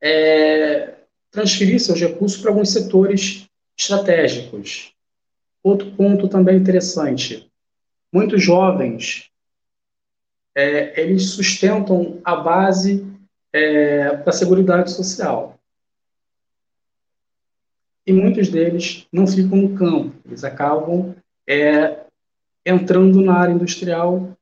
é, 0.00 0.94
transferir 1.30 1.80
seus 1.80 2.00
recursos 2.00 2.40
para 2.40 2.50
alguns 2.50 2.70
setores 2.70 3.48
estratégicos. 3.76 4.92
Outro 5.62 5.90
ponto 5.92 6.28
também 6.28 6.56
interessante, 6.56 7.47
muitos 8.12 8.42
jovens, 8.42 9.30
é, 10.54 11.00
eles 11.00 11.30
sustentam 11.30 12.20
a 12.24 12.36
base 12.36 13.06
é, 13.52 14.16
da 14.16 14.32
Seguridade 14.32 14.90
Social. 14.90 15.58
E 18.06 18.12
muitos 18.12 18.48
deles 18.48 19.06
não 19.12 19.26
ficam 19.26 19.58
no 19.58 19.76
campo, 19.76 20.16
eles 20.24 20.42
acabam 20.42 21.14
é, 21.46 22.06
entrando 22.64 23.20
na 23.20 23.34
área 23.34 23.52
industrial 23.52 24.36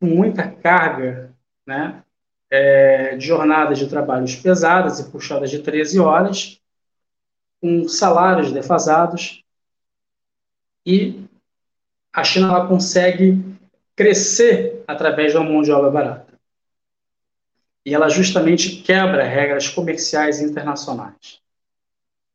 com 0.00 0.06
muita 0.06 0.48
carga 0.48 1.34
né, 1.66 2.02
é, 2.50 3.16
de 3.16 3.26
jornadas 3.26 3.78
de 3.78 3.88
trabalhos 3.88 4.36
pesadas 4.36 5.00
e 5.00 5.10
puxadas 5.10 5.50
de 5.50 5.60
13 5.60 5.98
horas, 5.98 6.60
com 7.60 7.88
salários 7.88 8.52
defasados 8.52 9.42
e 10.86 11.23
a 12.14 12.22
China 12.22 12.46
ela 12.46 12.68
consegue 12.68 13.44
crescer 13.96 14.84
através 14.86 15.32
de 15.32 15.38
uma 15.38 15.50
mão 15.50 15.62
de 15.62 15.72
obra 15.72 15.90
barata. 15.90 16.32
E 17.84 17.92
ela 17.92 18.08
justamente 18.08 18.82
quebra 18.82 19.24
regras 19.24 19.68
comerciais 19.68 20.40
internacionais. 20.40 21.40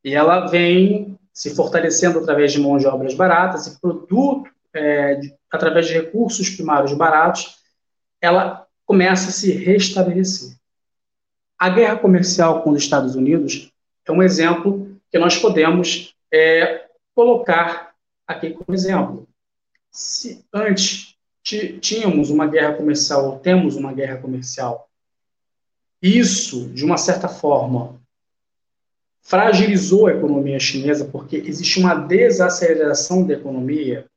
E 0.04 0.14
ela 0.14 0.48
vem 0.48 1.18
se 1.34 1.56
fortalecendo 1.56 2.20
através 2.20 2.52
de 2.52 2.60
mão 2.60 2.78
de 2.78 2.86
obras 2.86 3.14
baratas 3.14 3.68
e 3.68 3.80
produto, 3.80 4.50
é, 4.74 5.22
através 5.50 5.88
de 5.88 5.94
recursos 5.94 6.50
primários 6.50 6.94
baratos, 6.94 7.58
ela 8.22 8.68
começa 8.86 9.30
a 9.30 9.32
se 9.32 9.52
restabelecer. 9.54 10.58
A 11.58 11.70
guerra 11.70 11.98
comercial 11.98 12.62
com 12.64 12.72
os 12.72 12.84
Estados 12.84 13.16
Unidos 13.16 13.72
é 14.06 14.12
um 14.12 14.22
exemplo 14.22 15.00
que 15.10 15.18
nós 15.18 15.38
podemos 15.38 16.14
é, 16.32 16.86
colocar 17.16 17.94
aqui 18.28 18.52
como 18.52 18.76
exemplo 18.76 19.29
se 20.00 20.46
antes 20.54 21.18
tínhamos 21.44 22.30
uma 22.30 22.48
guerra 22.48 22.74
comercial, 22.76 23.26
ou 23.26 23.40
temos 23.40 23.76
uma 23.76 23.92
guerra 23.92 24.16
comercial, 24.16 24.90
isso, 26.02 26.70
de 26.70 26.86
uma 26.86 26.96
certa 26.96 27.28
forma, 27.28 28.00
fragilizou 29.22 30.08
a 30.08 30.14
economia 30.14 30.58
chinesa, 30.58 31.04
porque 31.04 31.36
existe 31.36 31.80
uma 31.80 31.96
desaceleração 31.96 33.28
da 33.28 33.34
economia. 33.34 34.08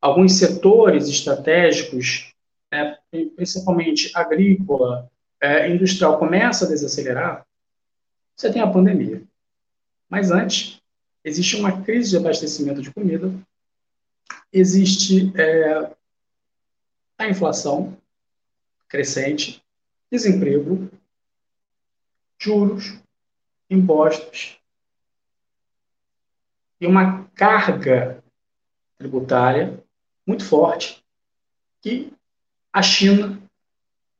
Alguns 0.00 0.34
setores 0.34 1.08
estratégicos, 1.08 2.32
né, 2.70 2.96
principalmente 3.34 4.12
agrícola, 4.14 5.10
é, 5.40 5.68
industrial, 5.68 6.20
começa 6.20 6.66
a 6.66 6.68
desacelerar. 6.68 7.44
Você 8.36 8.52
tem 8.52 8.62
a 8.62 8.70
pandemia. 8.70 9.24
Mas 10.08 10.30
antes, 10.30 10.80
existe 11.24 11.56
uma 11.56 11.82
crise 11.82 12.10
de 12.10 12.16
abastecimento 12.16 12.80
de 12.80 12.92
comida 12.92 13.32
existe 14.52 15.32
é, 15.38 15.90
a 17.18 17.28
inflação 17.28 17.96
crescente, 18.88 19.62
desemprego, 20.10 20.90
juros, 22.38 22.98
impostos 23.68 24.58
e 26.80 26.86
uma 26.86 27.24
carga 27.34 28.22
tributária 28.98 29.82
muito 30.26 30.44
forte 30.44 31.04
que 31.80 32.12
a 32.72 32.82
China 32.82 33.40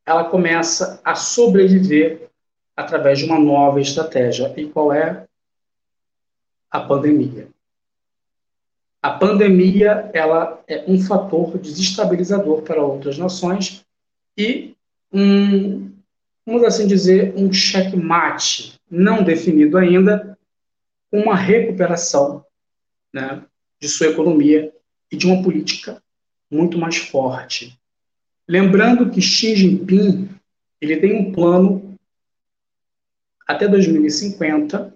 ela 0.04 0.30
começa 0.30 1.00
a 1.04 1.14
sobreviver 1.14 2.30
através 2.76 3.18
de 3.18 3.24
uma 3.24 3.38
nova 3.38 3.80
estratégia. 3.80 4.52
E 4.56 4.68
qual 4.68 4.92
é? 4.92 5.26
A 6.70 6.80
pandemia. 6.80 7.48
A 9.06 9.10
pandemia 9.10 10.10
ela 10.12 10.64
é 10.66 10.84
um 10.88 11.00
fator 11.00 11.56
desestabilizador 11.58 12.62
para 12.62 12.82
outras 12.82 13.16
nações 13.16 13.86
e 14.36 14.74
um, 15.12 15.92
vamos 16.44 16.64
assim 16.64 16.88
dizer, 16.88 17.32
um 17.36 17.52
checkmate 17.52 18.74
não 18.90 19.22
definido 19.22 19.78
ainda, 19.78 20.36
uma 21.12 21.36
recuperação 21.36 22.44
né, 23.14 23.44
de 23.80 23.88
sua 23.88 24.08
economia 24.08 24.74
e 25.08 25.16
de 25.16 25.24
uma 25.24 25.40
política 25.40 26.02
muito 26.50 26.76
mais 26.76 26.96
forte. 26.96 27.78
Lembrando 28.48 29.08
que 29.08 29.22
Xi 29.22 29.54
Jinping 29.54 30.28
ele 30.80 30.96
tem 30.96 31.14
um 31.14 31.30
plano 31.30 31.96
até 33.46 33.68
2050, 33.68 34.92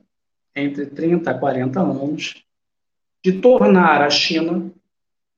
entre 0.57 0.87
30 0.87 1.31
a 1.31 1.38
40 1.38 1.81
anos, 1.81 2.44
de 3.23 3.41
tornar 3.41 4.03
a 4.03 4.11
China 4.11 4.71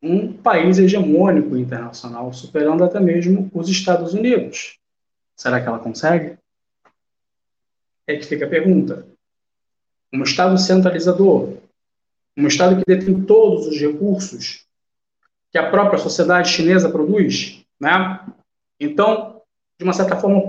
um 0.03 0.33
país 0.33 0.79
hegemônico 0.79 1.57
internacional, 1.57 2.33
superando 2.33 2.83
até 2.83 2.99
mesmo 2.99 3.49
os 3.55 3.68
Estados 3.68 4.14
Unidos. 4.14 4.79
Será 5.37 5.61
que 5.61 5.68
ela 5.68 5.79
consegue? 5.79 6.37
É 8.07 8.16
que 8.16 8.27
fica 8.27 8.47
a 8.47 8.49
pergunta. 8.49 9.07
Um 10.12 10.23
Estado 10.25 10.59
centralizador, 10.59 11.55
um 12.37 12.47
Estado 12.47 12.77
que 12.77 12.85
detém 12.87 13.23
todos 13.23 13.66
os 13.66 13.81
recursos 13.81 14.66
que 15.53 15.59
a 15.59 15.71
própria 15.71 15.99
sociedade 15.99 16.49
chinesa 16.49 16.90
produz, 16.90 17.64
né? 17.79 18.21
Então, 18.81 19.40
de 19.79 19.85
uma 19.85 19.92
certa 19.92 20.16
forma, 20.16 20.42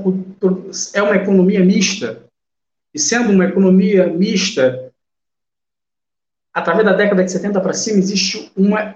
é 0.94 1.02
uma 1.04 1.16
economia 1.16 1.64
mista. 1.64 2.24
E 2.94 3.00
sendo 3.00 3.32
uma 3.32 3.46
economia 3.46 4.08
mista, 4.08 4.83
através 6.54 6.86
da 6.86 6.94
década 6.94 7.24
de 7.24 7.32
70 7.32 7.60
para 7.62 7.74
cima, 7.74 8.00
existe 8.00 8.52
uma 8.56 8.96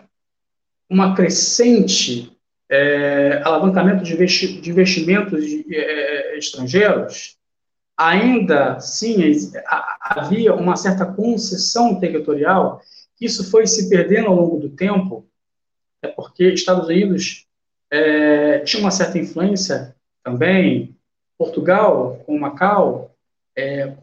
uma 0.89 1.13
crescente 1.15 2.31
é, 2.69 3.41
alavancamento 3.43 4.03
de, 4.03 4.13
investi 4.13 4.59
de 4.61 4.69
investimentos 4.69 5.43
é, 5.69 6.37
estrangeiros, 6.37 7.37
ainda 7.95 8.79
sim 8.79 9.17
havia 10.01 10.53
uma 10.53 10.75
certa 10.75 11.05
concessão 11.05 11.99
territorial. 11.99 12.81
Isso 13.19 13.49
foi 13.49 13.65
se 13.65 13.89
perdendo 13.89 14.27
ao 14.27 14.35
longo 14.35 14.59
do 14.59 14.69
tempo, 14.69 15.27
é 16.01 16.07
porque 16.07 16.49
Estados 16.49 16.87
Unidos 16.87 17.45
é, 17.89 18.59
tinha 18.59 18.81
uma 18.81 18.91
certa 18.91 19.17
influência 19.17 19.95
também, 20.23 20.95
Portugal, 21.37 22.21
com 22.25 22.37
Macau, 22.37 23.11
é, 23.55 23.93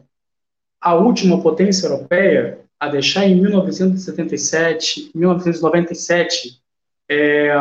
a 0.81 0.95
última 0.95 1.41
potência 1.41 1.87
europeia 1.87 2.64
a 2.85 2.89
deixar 2.89 3.25
em 3.25 3.35
1977, 3.41 5.11
1997 5.15 6.61
é, 7.09 7.53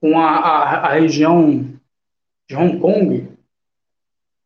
com 0.00 0.18
a, 0.18 0.36
a, 0.36 0.76
a, 0.88 0.92
região 0.94 1.78
de 2.48 2.56
Hong 2.56 2.78
Kong, 2.80 3.32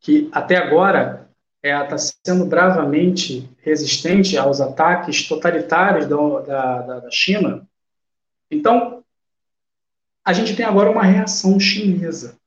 que 0.00 0.28
até 0.32 0.56
agora 0.56 1.30
está 1.62 1.68
é, 1.68 1.84
tá 1.84 1.96
sendo 1.98 2.46
bravamente 2.46 3.50
resistente 3.62 4.36
aos 4.36 4.60
ataques 4.60 5.26
totalitários 5.26 6.06
da, 6.06 6.40
da, 6.40 7.00
da 7.00 7.10
China. 7.10 7.66
Então, 8.50 9.02
a 10.24 10.32
gente 10.32 10.54
tem 10.54 10.64
agora 10.64 10.90
uma 10.90 11.02
reação 11.02 11.58
chinesa. 11.58 12.38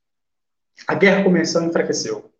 A 0.87 0.95
guerra 0.95 1.23
comercial 1.23 1.63
enfraqueceu. 1.63 2.31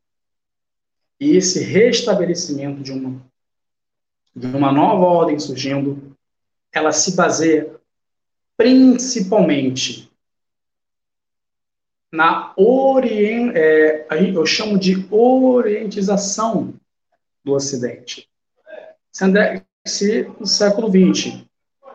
E 1.20 1.38
esse 1.38 1.64
restabelecimento 1.64 2.82
de 2.82 2.92
uma, 2.92 3.22
de 4.36 4.48
uma 4.48 4.72
nova 4.72 5.06
ordem 5.06 5.39
surgindo, 5.39 6.15
ela 6.72 6.91
se 6.91 7.15
baseia 7.15 7.76
principalmente 8.58 10.12
na 12.12 12.54
orient, 12.56 13.56
é, 13.56 14.08
eu 14.36 14.46
chamo 14.46 14.78
de 14.78 15.08
orientização 15.10 16.76
do 17.43 17.54
Ocidente. 17.54 18.30
Se 19.12 20.24
no 20.39 20.46
século 20.46 20.89
XX 20.89 21.43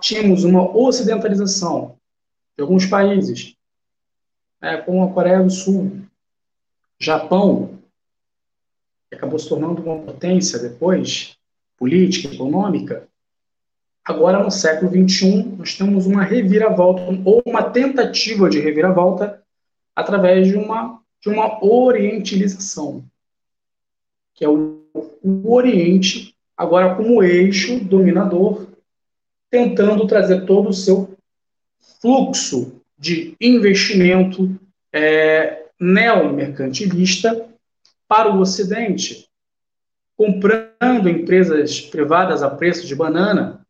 tínhamos 0.01 0.43
uma 0.43 0.77
ocidentalização 0.77 1.97
de 2.57 2.63
alguns 2.63 2.85
países, 2.85 3.57
né, 4.61 4.79
como 4.79 5.05
a 5.05 5.13
Coreia 5.13 5.43
do 5.43 5.51
Sul, 5.51 6.03
Japão, 6.99 7.79
que 9.09 9.15
acabou 9.15 9.39
se 9.39 9.49
tornando 9.49 9.81
uma 9.83 10.03
potência 10.03 10.59
depois, 10.59 11.38
política, 11.79 12.35
econômica, 12.35 13.09
Agora, 14.09 14.43
no 14.43 14.51
século 14.51 14.91
XXI, 14.91 15.55
nós 15.59 15.75
temos 15.75 16.07
uma 16.07 16.23
reviravolta, 16.23 17.03
ou 17.27 17.43
uma 17.45 17.63
tentativa 17.63 18.49
de 18.49 18.59
reviravolta, 18.59 19.43
através 19.95 20.49
de 20.49 20.57
uma, 20.57 20.99
de 21.21 21.29
uma 21.29 21.63
orientalização, 21.63 23.05
que 24.33 24.47
é 24.47 24.49
o, 24.49 24.83
o 25.23 25.53
Oriente, 25.53 26.35
agora 26.57 26.95
como 26.95 27.23
eixo 27.23 27.81
dominador, 27.81 28.69
tentando 29.51 30.07
trazer 30.07 30.47
todo 30.47 30.71
o 30.71 30.75
seu 30.75 31.15
fluxo 32.01 32.81
de 32.99 33.37
investimento 33.39 34.59
é, 34.91 35.67
neomercantilista 35.79 37.47
para 38.09 38.35
o 38.35 38.41
Ocidente, 38.41 39.28
comprando 40.19 41.09
empresas 41.09 41.81
privadas 41.81 42.43
a 42.43 42.51
preço 42.51 42.85
de 42.85 42.95
banana, 42.97 43.65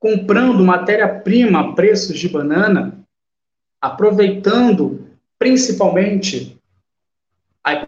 comprando 0.00 0.64
matéria-prima 0.64 1.60
a 1.60 1.72
preços 1.74 2.18
de 2.18 2.28
banana, 2.28 2.98
aproveitando 3.80 5.08
principalmente 5.38 6.60
a 7.62 7.86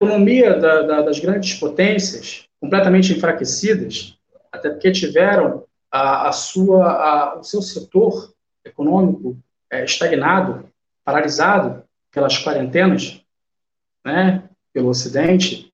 economia 0.00 0.58
da, 0.58 0.82
da, 0.82 1.02
das 1.02 1.20
grandes 1.20 1.54
potências, 1.54 2.48
completamente 2.58 3.12
enfraquecidas, 3.12 4.18
até 4.50 4.70
porque 4.70 4.90
tiveram 4.90 5.64
a, 5.88 6.28
a 6.28 6.32
sua, 6.32 6.90
a, 6.90 7.38
o 7.38 7.44
seu 7.44 7.62
setor 7.62 8.34
econômico 8.64 9.38
é, 9.70 9.84
estagnado, 9.84 10.68
paralisado 11.04 11.84
pelas 12.10 12.36
quarentenas, 12.42 13.22
né, 14.04 14.48
pelo 14.72 14.88
Ocidente. 14.88 15.72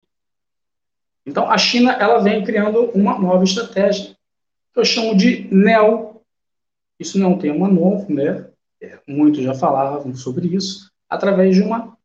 Então, 1.30 1.50
a 1.50 1.56
China 1.56 1.92
ela 1.92 2.18
vem 2.18 2.44
criando 2.44 2.90
uma 2.90 3.18
nova 3.18 3.44
estratégia 3.44 4.14
eu 4.80 4.84
chamo 4.84 5.16
de 5.16 5.46
neo. 5.52 6.20
Isso 6.98 7.16
não 7.18 7.30
é 7.30 7.34
um 7.34 7.38
tema 7.38 7.68
novo, 7.68 8.12
né? 8.12 8.50
Muitos 9.06 9.44
já 9.44 9.54
falavam 9.54 10.12
sobre 10.14 10.54
isso, 10.54 10.90
através 11.08 11.54
de 11.54 11.62
uma 11.62 11.96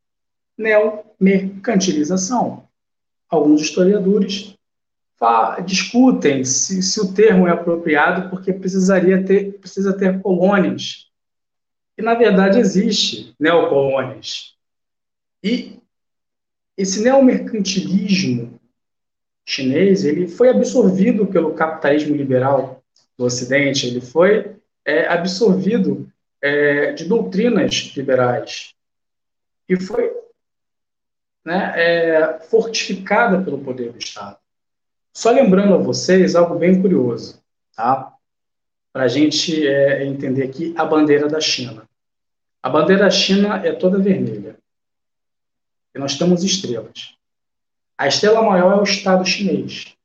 neomercantilização. 0.56 2.66
Alguns 3.28 3.60
historiadores 3.62 4.54
discutem 5.64 6.44
se, 6.44 6.80
se, 6.82 7.00
o 7.00 7.12
termo 7.14 7.48
é 7.48 7.50
apropriado 7.50 8.28
porque 8.28 8.52
precisaria 8.52 9.24
ter, 9.24 9.58
precisa 9.58 9.96
ter 9.96 10.20
colônias. 10.20 11.06
E, 11.96 12.02
na 12.02 12.12
verdade, 12.14 12.58
existe 12.58 13.34
neocolônias. 13.40 14.54
E 15.42 15.80
esse 16.76 17.02
neomercantilismo 17.02 18.55
chinês 19.46 20.04
ele 20.04 20.26
foi 20.26 20.48
absorvido 20.48 21.26
pelo 21.26 21.54
capitalismo 21.54 22.16
liberal 22.16 22.82
do 23.16 23.24
Ocidente, 23.24 23.86
ele 23.86 24.00
foi 24.00 24.56
é, 24.84 25.06
absorvido 25.06 26.10
é, 26.42 26.92
de 26.92 27.04
doutrinas 27.04 27.92
liberais 27.96 28.74
e 29.68 29.80
foi 29.80 30.12
né, 31.44 31.72
é, 31.76 32.40
fortificada 32.40 33.40
pelo 33.40 33.58
poder 33.58 33.92
do 33.92 33.98
Estado. 33.98 34.36
Só 35.14 35.30
lembrando 35.30 35.74
a 35.74 35.78
vocês 35.78 36.34
algo 36.34 36.58
bem 36.58 36.82
curioso, 36.82 37.40
tá? 37.74 38.12
Para 38.92 39.04
a 39.04 39.08
gente 39.08 39.66
é, 39.66 40.04
entender 40.04 40.42
aqui 40.42 40.74
a 40.76 40.84
bandeira 40.84 41.28
da 41.28 41.40
China. 41.40 41.88
A 42.62 42.68
bandeira 42.68 43.04
da 43.04 43.10
China 43.10 43.64
é 43.64 43.72
toda 43.72 43.98
vermelha. 43.98 44.58
E 45.94 45.98
nós 45.98 46.18
temos 46.18 46.42
estrelas. 46.42 47.15
A 47.98 48.06
estrela 48.06 48.42
maior 48.42 48.72
é 48.74 48.80
o 48.80 48.84
Estado 48.84 49.24
chinês. 49.24 49.96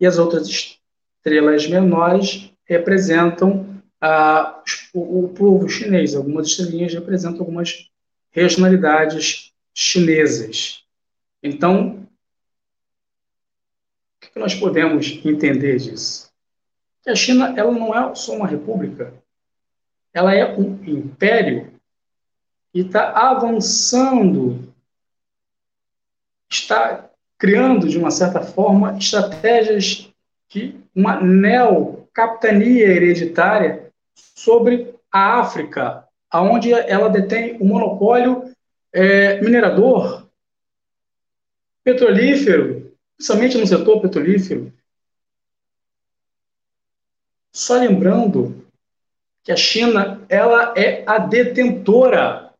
E 0.00 0.06
as 0.06 0.18
outras 0.18 0.48
estrelas 0.48 1.66
menores 1.66 2.52
representam 2.64 3.82
ah, 4.00 4.62
o, 4.92 5.24
o, 5.24 5.28
povo 5.30 5.68
chinês. 5.68 6.14
Algumas 6.14 6.48
estrelinhas 6.48 6.94
representam 6.94 7.40
algumas 7.40 7.90
regionalidades 8.30 9.52
chinesas. 9.74 10.84
Então, 11.42 12.06
o 14.22 14.26
que 14.32 14.38
nós 14.38 14.54
podemos 14.54 15.20
entender 15.24 15.78
disso? 15.78 16.30
Que 17.02 17.10
a 17.10 17.14
China 17.14 17.54
ela 17.56 17.72
não 17.72 17.94
é 17.94 18.14
só 18.14 18.36
uma 18.36 18.46
república, 18.46 19.14
ela 20.12 20.34
é 20.34 20.56
um 20.56 20.82
império 20.84 21.72
e 22.74 22.80
está 22.80 23.12
avançando, 23.12 24.72
está 26.50 27.10
criando, 27.36 27.88
de 27.88 27.98
uma 27.98 28.10
certa 28.10 28.40
forma, 28.40 28.96
estratégias 28.98 30.10
de 30.48 30.74
uma 30.94 31.20
neocapitania 31.20 32.86
hereditária 32.86 33.90
sobre 34.34 34.94
a 35.12 35.40
África, 35.40 36.04
aonde 36.30 36.72
ela 36.72 37.08
detém 37.08 37.56
o 37.60 37.64
monopólio 37.64 38.52
é, 38.92 39.40
minerador, 39.40 40.26
petrolífero, 41.84 42.92
principalmente 43.16 43.58
no 43.58 43.66
setor 43.66 44.00
petrolífero. 44.00 44.72
Só 47.52 47.76
lembrando 47.78 48.64
que 49.42 49.50
a 49.50 49.56
China 49.56 50.24
ela 50.28 50.74
é 50.76 51.02
a 51.06 51.18
detentora 51.18 52.52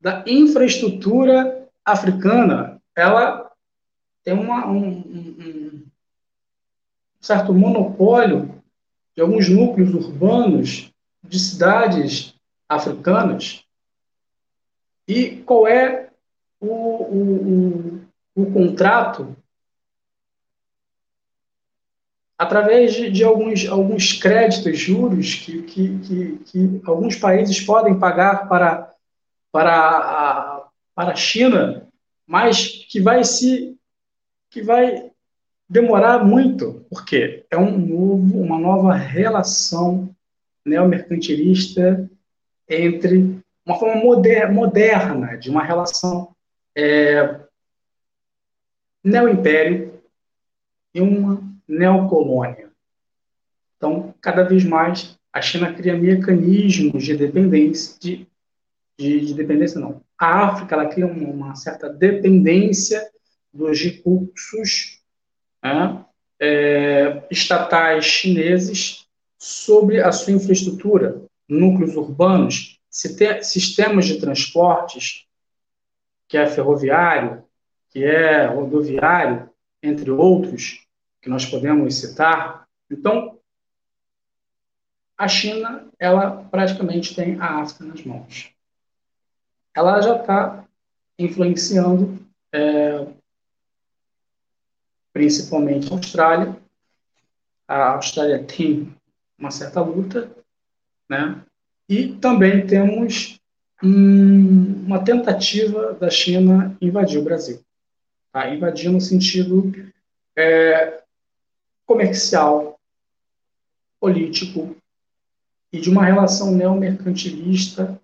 da 0.00 0.24
infraestrutura 0.26 1.68
africana. 1.84 2.79
Ela 3.00 3.50
tem 4.22 4.34
uma, 4.34 4.66
um, 4.66 4.78
um 4.78 5.86
certo 7.18 7.54
monopólio 7.54 8.62
de 9.16 9.22
alguns 9.22 9.48
núcleos 9.48 9.94
urbanos 9.94 10.92
de 11.22 11.38
cidades 11.38 12.34
africanas. 12.68 13.64
E 15.08 15.38
qual 15.46 15.66
é 15.66 16.10
o, 16.60 16.66
o, 16.66 18.04
o, 18.36 18.42
o 18.42 18.52
contrato? 18.52 19.34
Através 22.36 22.92
de, 22.92 23.10
de, 23.10 23.24
alguns, 23.24 23.66
alguns 23.66 24.12
créditos, 24.12 24.78
juros, 24.78 25.36
que, 25.36 25.62
que, 25.62 25.98
que, 26.00 26.38
que 26.44 26.80
alguns 26.84 27.16
países 27.16 27.60
podem 27.62 27.98
pagar 27.98 28.46
para, 28.46 28.94
para, 29.50 29.74
a, 29.74 30.68
para 30.94 31.12
a 31.12 31.16
China, 31.16 31.89
mas 32.30 32.86
que 32.88 33.00
vai 33.00 33.24
se 33.24 33.76
que 34.48 34.62
vai 34.62 35.10
demorar 35.68 36.24
muito, 36.24 36.86
porque 36.88 37.44
é 37.50 37.58
um 37.58 37.76
novo, 37.76 38.40
uma 38.40 38.56
nova 38.56 38.94
relação 38.94 40.14
neomercantilista 40.64 42.08
entre 42.68 43.40
uma 43.66 43.76
forma 43.76 44.00
moder, 44.00 44.52
moderna 44.52 45.36
de 45.36 45.50
uma 45.50 45.64
relação 45.64 46.32
é, 46.76 47.40
neoimpério 49.02 50.00
e 50.94 51.00
uma 51.00 51.42
neocolônia. 51.66 52.70
Então, 53.76 54.14
cada 54.20 54.44
vez 54.44 54.64
mais, 54.64 55.18
a 55.32 55.42
China 55.42 55.72
cria 55.72 55.96
mecanismos 55.96 57.02
de 57.02 57.16
dependência, 57.16 57.98
de, 57.98 58.28
de, 58.96 59.26
de 59.26 59.34
dependência 59.34 59.80
não. 59.80 60.00
A 60.20 60.48
África, 60.48 60.74
ela 60.74 60.86
cria 60.86 61.06
uma, 61.06 61.54
certa 61.54 61.88
dependência 61.88 63.10
dos 63.50 63.80
recursos 63.80 65.00
né, 65.62 66.04
é, 66.38 67.26
estatais 67.30 68.04
chineses 68.04 69.06
sobre 69.38 70.02
a 70.02 70.12
sua 70.12 70.34
infraestrutura, 70.34 71.24
núcleos 71.48 71.96
urbanos, 71.96 72.78
sistemas 72.90 74.04
de 74.04 74.20
transportes, 74.20 75.26
que 76.28 76.36
é 76.36 76.46
ferroviário, 76.46 77.42
que 77.88 78.04
é 78.04 78.44
rodoviário, 78.44 79.48
entre 79.82 80.10
outros, 80.10 80.86
que 81.22 81.30
nós 81.30 81.46
podemos 81.46 81.94
citar. 81.94 82.68
Então, 82.90 83.38
a 85.16 85.26
China, 85.26 85.88
ela 85.98 86.44
praticamente 86.50 87.14
tem 87.14 87.40
a 87.40 87.62
África 87.62 87.86
nas 87.86 88.04
mãos. 88.04 88.59
Ela 89.80 90.02
já 90.02 90.16
está 90.16 90.68
influenciando 91.18 92.18
é, 92.52 93.06
principalmente 95.10 95.90
a 95.90 95.96
Austrália. 95.96 96.56
A 97.66 97.92
Austrália 97.92 98.44
tem 98.44 98.94
uma 99.38 99.50
certa 99.50 99.80
luta, 99.80 100.30
né? 101.08 101.42
E 101.88 102.08
também 102.16 102.66
temos 102.66 103.40
hum, 103.82 104.84
uma 104.84 105.02
tentativa 105.02 105.94
da 105.94 106.10
China 106.10 106.76
invadir 106.78 107.18
o 107.18 107.24
Brasil. 107.24 107.64
Tá? 108.30 108.54
Invadir 108.54 108.90
no 108.90 109.00
sentido 109.00 109.72
é, 110.36 111.02
comercial, 111.86 112.78
político 113.98 114.76
e 115.72 115.80
de 115.80 115.88
uma 115.88 116.04
relação 116.04 116.50
neomercantilista 116.52 117.98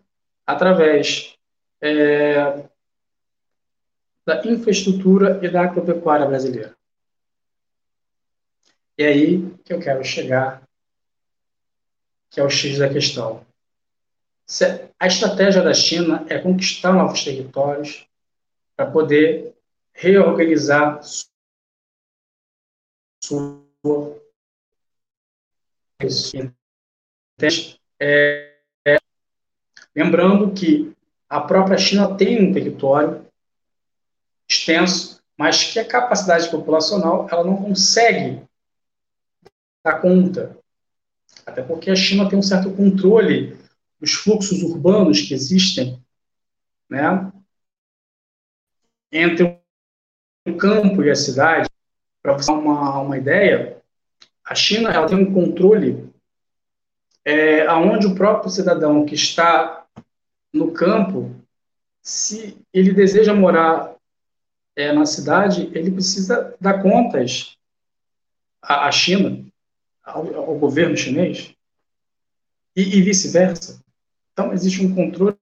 através 0.46 1.35
é, 1.80 2.68
da 4.24 4.44
infraestrutura 4.44 5.38
e 5.44 5.48
da 5.48 5.62
agropecuária 5.62 6.26
brasileira. 6.26 6.76
E 8.98 9.04
aí 9.04 9.50
que 9.64 9.72
eu 9.72 9.80
quero 9.80 10.02
chegar, 10.02 10.62
que 12.30 12.40
é 12.40 12.42
o 12.42 12.50
X 12.50 12.78
da 12.78 12.88
questão. 12.88 13.46
A 14.98 15.06
estratégia 15.06 15.62
da 15.62 15.74
China 15.74 16.24
é 16.28 16.38
conquistar 16.38 16.92
novos 16.92 17.22
territórios 17.22 18.06
para 18.74 18.90
poder 18.90 19.54
reorganizar 19.92 21.00
sua 23.22 23.66
é, 27.98 28.58
é, 28.86 28.98
lembrando 29.94 30.52
que 30.52 30.95
a 31.28 31.40
própria 31.40 31.78
China 31.78 32.14
tem 32.16 32.48
um 32.48 32.52
território 32.52 33.26
extenso, 34.48 35.20
mas 35.36 35.64
que 35.64 35.78
a 35.78 35.86
capacidade 35.86 36.48
populacional 36.50 37.28
ela 37.30 37.44
não 37.44 37.56
consegue 37.56 38.42
dar 39.84 40.00
conta. 40.00 40.56
Até 41.44 41.62
porque 41.62 41.90
a 41.90 41.96
China 41.96 42.28
tem 42.28 42.38
um 42.38 42.42
certo 42.42 42.72
controle 42.72 43.56
dos 44.00 44.12
fluxos 44.12 44.62
urbanos 44.62 45.20
que 45.22 45.34
existem 45.34 46.02
né, 46.88 47.32
entre 49.10 49.60
o 50.46 50.56
campo 50.56 51.02
e 51.02 51.10
a 51.10 51.14
cidade. 51.14 51.68
Para 52.22 52.34
você 52.34 52.52
ter 52.52 52.58
uma, 52.58 53.00
uma 53.00 53.16
ideia, 53.16 53.82
a 54.44 54.54
China 54.54 54.90
ela 54.90 55.08
tem 55.08 55.18
um 55.18 55.32
controle 55.32 56.12
é, 57.24 57.66
aonde 57.66 58.06
o 58.06 58.14
próprio 58.14 58.50
cidadão 58.50 59.04
que 59.04 59.14
está 59.14 59.85
no 60.52 60.72
campo, 60.72 61.34
se 62.02 62.58
ele 62.72 62.92
deseja 62.92 63.34
morar 63.34 63.96
é, 64.74 64.92
na 64.92 65.06
cidade, 65.06 65.70
ele 65.74 65.90
precisa 65.90 66.56
dar 66.60 66.82
contas 66.82 67.56
à, 68.62 68.86
à 68.86 68.92
China 68.92 69.44
ao, 70.06 70.34
ao 70.36 70.58
governo 70.58 70.96
chinês 70.96 71.54
e, 72.76 72.98
e 72.98 73.02
vice-versa. 73.02 73.82
Então, 74.32 74.52
existe 74.52 74.84
um 74.84 74.94
controle 74.94 75.36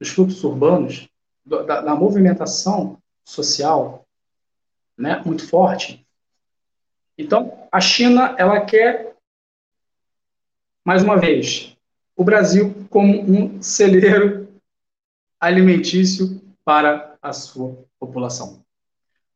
dos 0.00 0.08
fluxos 0.08 0.42
urbanos, 0.44 1.08
da, 1.44 1.80
da, 1.80 1.94
movimentação 1.94 3.02
social, 3.24 4.06
né, 4.96 5.20
muito 5.26 5.46
forte. 5.46 6.06
Então, 7.18 7.68
a 7.70 7.80
China, 7.80 8.34
ela 8.38 8.60
quer, 8.64 9.16
mais 10.84 11.02
uma 11.02 11.18
vez, 11.18 11.71
o 12.22 12.24
Brasil 12.24 12.86
como 12.88 13.20
um 13.20 13.60
celeiro 13.60 14.48
alimentício 15.40 16.40
para 16.64 17.16
a 17.20 17.32
sua 17.32 17.84
população. 17.98 18.64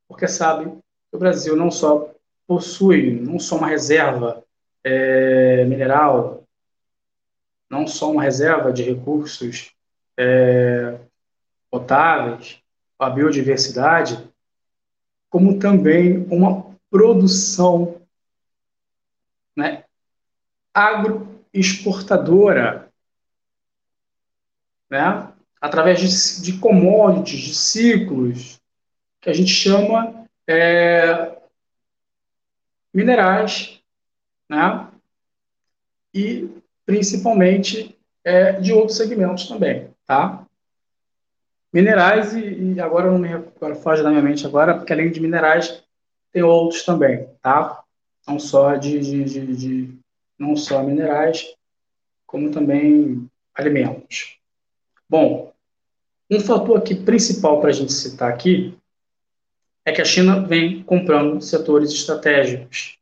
Porque 0.06 0.28
sabe 0.28 0.70
que 0.70 1.16
o 1.16 1.18
Brasil 1.18 1.56
não 1.56 1.68
só 1.68 2.14
possui 2.46 3.10
não 3.20 3.40
só 3.40 3.56
uma 3.56 3.66
reserva 3.66 4.44
é, 4.84 5.64
mineral, 5.64 6.44
não 7.68 7.88
só 7.88 8.12
uma 8.12 8.22
reserva 8.22 8.72
de 8.72 8.84
recursos 8.84 9.72
é, 10.16 10.96
potáveis, 11.68 12.60
a 13.00 13.10
biodiversidade, 13.10 14.32
como 15.28 15.58
também 15.58 16.24
uma 16.30 16.72
produção 16.88 18.00
né, 19.56 19.82
agroexportadora, 21.56 22.92
né, 24.90 25.32
através 25.60 26.00
de, 26.00 26.42
de 26.42 26.58
commodities, 26.58 27.40
de 27.40 27.54
ciclos, 27.54 28.60
que 29.20 29.30
a 29.30 29.32
gente 29.32 29.50
chama 29.50 30.26
é, 30.46 31.36
minerais 32.92 33.76
né? 34.48 34.88
E 36.14 36.48
principalmente 36.84 37.98
é, 38.24 38.52
de 38.52 38.72
outros 38.72 38.96
segmentos 38.96 39.48
também, 39.48 39.90
tá? 40.06 40.46
Minerais 41.72 42.32
e, 42.32 42.74
e 42.74 42.80
agora 42.80 43.10
não 43.10 43.18
me 43.18 43.32
agora 43.32 43.74
foge 43.74 44.02
da 44.02 44.10
minha 44.10 44.22
mente 44.22 44.46
agora, 44.46 44.76
porque 44.76 44.92
além 44.92 45.10
de 45.10 45.20
minerais 45.20 45.82
tem 46.32 46.42
outros 46.42 46.84
também, 46.84 47.28
tá? 47.42 47.82
Não 48.26 48.38
só 48.38 48.76
de, 48.76 48.98
de, 49.00 49.24
de, 49.24 49.56
de 49.56 49.98
não 50.38 50.56
só 50.56 50.82
minerais, 50.82 51.54
como 52.26 52.50
também 52.50 53.30
alimentos. 53.54 54.38
Bom, 55.08 55.52
um 56.30 56.40
fator 56.40 56.78
aqui 56.78 56.94
principal 56.94 57.60
para 57.60 57.70
a 57.70 57.72
gente 57.72 57.92
citar 57.92 58.30
aqui 58.30 58.76
é 59.84 59.92
que 59.92 60.02
a 60.02 60.04
China 60.04 60.40
vem 60.40 60.82
comprando 60.82 61.40
setores 61.40 61.92
estratégicos. 61.92 62.98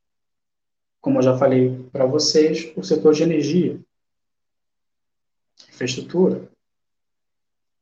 Como 1.00 1.18
eu 1.18 1.22
já 1.22 1.36
falei 1.36 1.88
para 1.90 2.04
vocês, 2.04 2.72
o 2.76 2.82
setor 2.82 3.14
de 3.14 3.22
energia, 3.22 3.80
infraestrutura, 5.70 6.48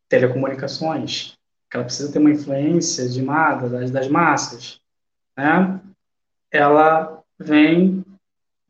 telecomunicações, 0.08 1.36
que 1.68 1.76
ela 1.76 1.84
precisa 1.84 2.12
ter 2.12 2.18
uma 2.18 2.30
influência 2.30 3.08
de 3.08 3.24
das, 3.24 3.90
das 3.90 4.08
massas, 4.08 4.80
né? 5.36 5.80
Ela 6.50 7.22
vem 7.38 8.01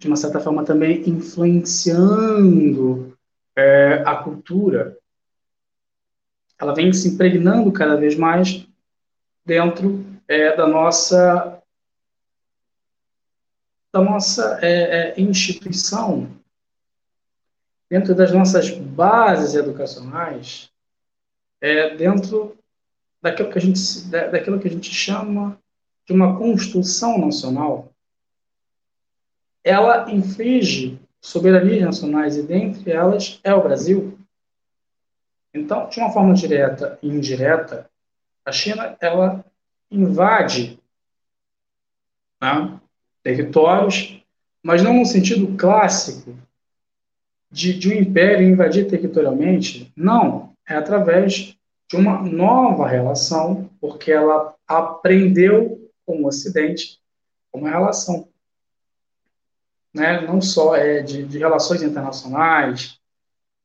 de 0.03 0.09
uma 0.09 0.17
certa 0.17 0.41
forma 0.41 0.65
também 0.65 1.09
influenciando 1.09 3.17
é, 3.55 4.03
a 4.05 4.17
cultura. 4.17 4.99
Ela 6.59 6.75
vem 6.75 6.93
se 6.93 7.11
impregnando 7.11 7.71
cada 7.71 7.95
vez 7.95 8.17
mais 8.17 8.67
dentro 9.47 10.05
é, 10.27 10.57
da 10.57 10.67
nossa 10.67 11.63
da 13.93 14.01
nossa 14.01 14.59
é, 14.61 15.13
é, 15.13 15.21
instituição, 15.21 16.29
dentro 17.89 18.13
das 18.15 18.33
nossas 18.33 18.71
bases 18.71 19.55
educacionais, 19.55 20.69
é, 21.61 21.95
dentro 21.95 22.59
daquilo 23.21 23.53
que 23.53 23.59
a 23.59 23.61
gente 23.61 23.79
daquilo 24.09 24.59
que 24.59 24.67
a 24.67 24.71
gente 24.71 24.93
chama 24.93 25.57
de 26.07 26.13
uma 26.13 26.37
construção 26.37 27.19
nacional, 27.19 27.92
ela 29.65 30.11
inflige 30.11 30.99
soberanias 31.21 31.83
nacionais 31.83 32.37
e 32.37 32.43
dentre 32.43 32.91
elas 32.91 33.41
é 33.45 33.55
o 33.55 33.63
Brasil. 33.63 34.19
Então, 35.55 35.89
de 35.89 36.01
uma 36.01 36.11
forma 36.11 36.35
direta 36.35 36.99
e 37.03 37.09
indireta, 37.09 37.89
a 38.45 38.51
China 38.51 38.97
ela 39.01 39.45
invade 39.91 40.81
né, 42.41 42.81
territórios, 43.23 44.21
mas 44.63 44.83
não 44.83 44.95
no 44.95 45.07
sentido 45.07 45.57
clássico 45.57 46.37
de, 47.51 47.79
de 47.79 47.89
um 47.89 47.93
império 47.93 48.49
invadir 48.49 48.89
territorialmente, 48.89 49.93
não, 49.95 50.55
é 50.67 50.75
através 50.75 51.57
de 51.89 51.97
uma 51.97 52.23
nova 52.23 52.89
relação, 52.89 53.71
porque 53.81 54.11
ela 54.11 54.55
aprendeu 54.67 55.91
com 56.07 56.23
o 56.23 56.27
Ocidente 56.27 56.99
uma 57.53 57.69
relação, 57.69 58.27
né, 59.93 60.21
não 60.23 60.41
só 60.41 60.75
é 60.75 61.03
de, 61.03 61.25
de 61.25 61.39
relações 61.39 61.83
internacionais, 61.83 62.99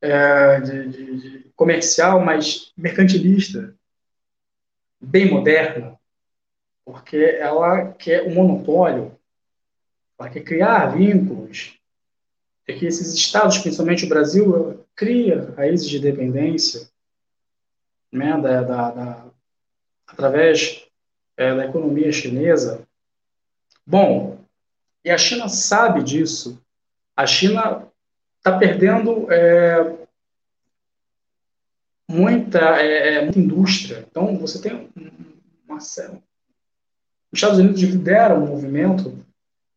é, 0.02 0.60
de, 0.60 0.90
de, 0.90 1.18
de 1.18 1.50
comercial, 1.56 2.20
mas 2.20 2.72
mercantilista, 2.78 3.74
bem 5.00 5.30
moderna, 5.30 5.98
porque 6.86 7.18
ela 7.18 7.94
quer 7.94 8.24
o 8.24 8.30
um 8.30 8.36
monopólio, 8.36 9.18
ela 10.20 10.30
quer 10.30 10.42
criar 10.42 10.96
vínculos, 10.96 11.80
é 12.68 12.74
que 12.74 12.86
esses 12.86 13.14
estados, 13.14 13.58
principalmente 13.60 14.06
o 14.06 14.10
Brasil, 14.10 14.86
cria 14.96 15.54
raízes 15.56 15.88
de 15.90 16.00
dependência, 16.00 16.90
né, 18.12 18.40
da, 18.42 18.62
da, 18.62 18.92
da 18.92 19.28
através 20.08 20.88
é, 21.36 21.54
da 21.56 21.66
economia 21.66 22.12
chinesa. 22.12 22.88
Bom, 23.86 24.37
e 25.08 25.10
a 25.10 25.18
China 25.18 25.48
sabe 25.48 26.04
disso. 26.04 26.62
A 27.16 27.26
China 27.26 27.88
está 28.40 28.58
perdendo 28.58 29.32
é, 29.32 29.96
muita, 32.10 32.60
é, 32.82 33.16
é, 33.16 33.22
muita 33.22 33.40
indústria. 33.40 34.06
Então, 34.12 34.38
você 34.38 34.60
tem 34.60 34.90
uma, 35.66 35.78
os 35.78 35.94
Estados 37.32 37.58
Unidos 37.58 37.82
lideram 37.82 38.44
um 38.44 38.48
movimento 38.48 39.18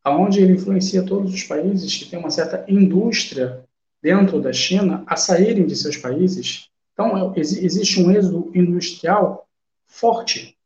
onde 0.05 0.41
ele 0.41 0.51
influencia 0.51 1.05
todos 1.05 1.33
os 1.33 1.43
países 1.43 1.95
que 1.95 2.09
têm 2.09 2.19
uma 2.19 2.29
certa 2.29 2.65
indústria 2.67 3.63
dentro 4.01 4.41
da 4.41 4.51
China 4.51 5.01
a 5.07 5.15
saírem 5.15 5.65
de 5.65 5.77
seus 5.77 5.95
países. 5.95 6.69
Então, 6.91 7.33
existe 7.37 8.03
um 8.03 8.11
êxodo 8.11 8.51
industrial 8.53 9.47
forte. 9.87 10.57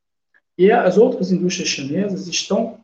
E 0.58 0.72
as 0.72 0.98
outras 0.98 1.32
indústrias 1.32 1.70
chinesas 1.70 2.28
estão 2.28 2.84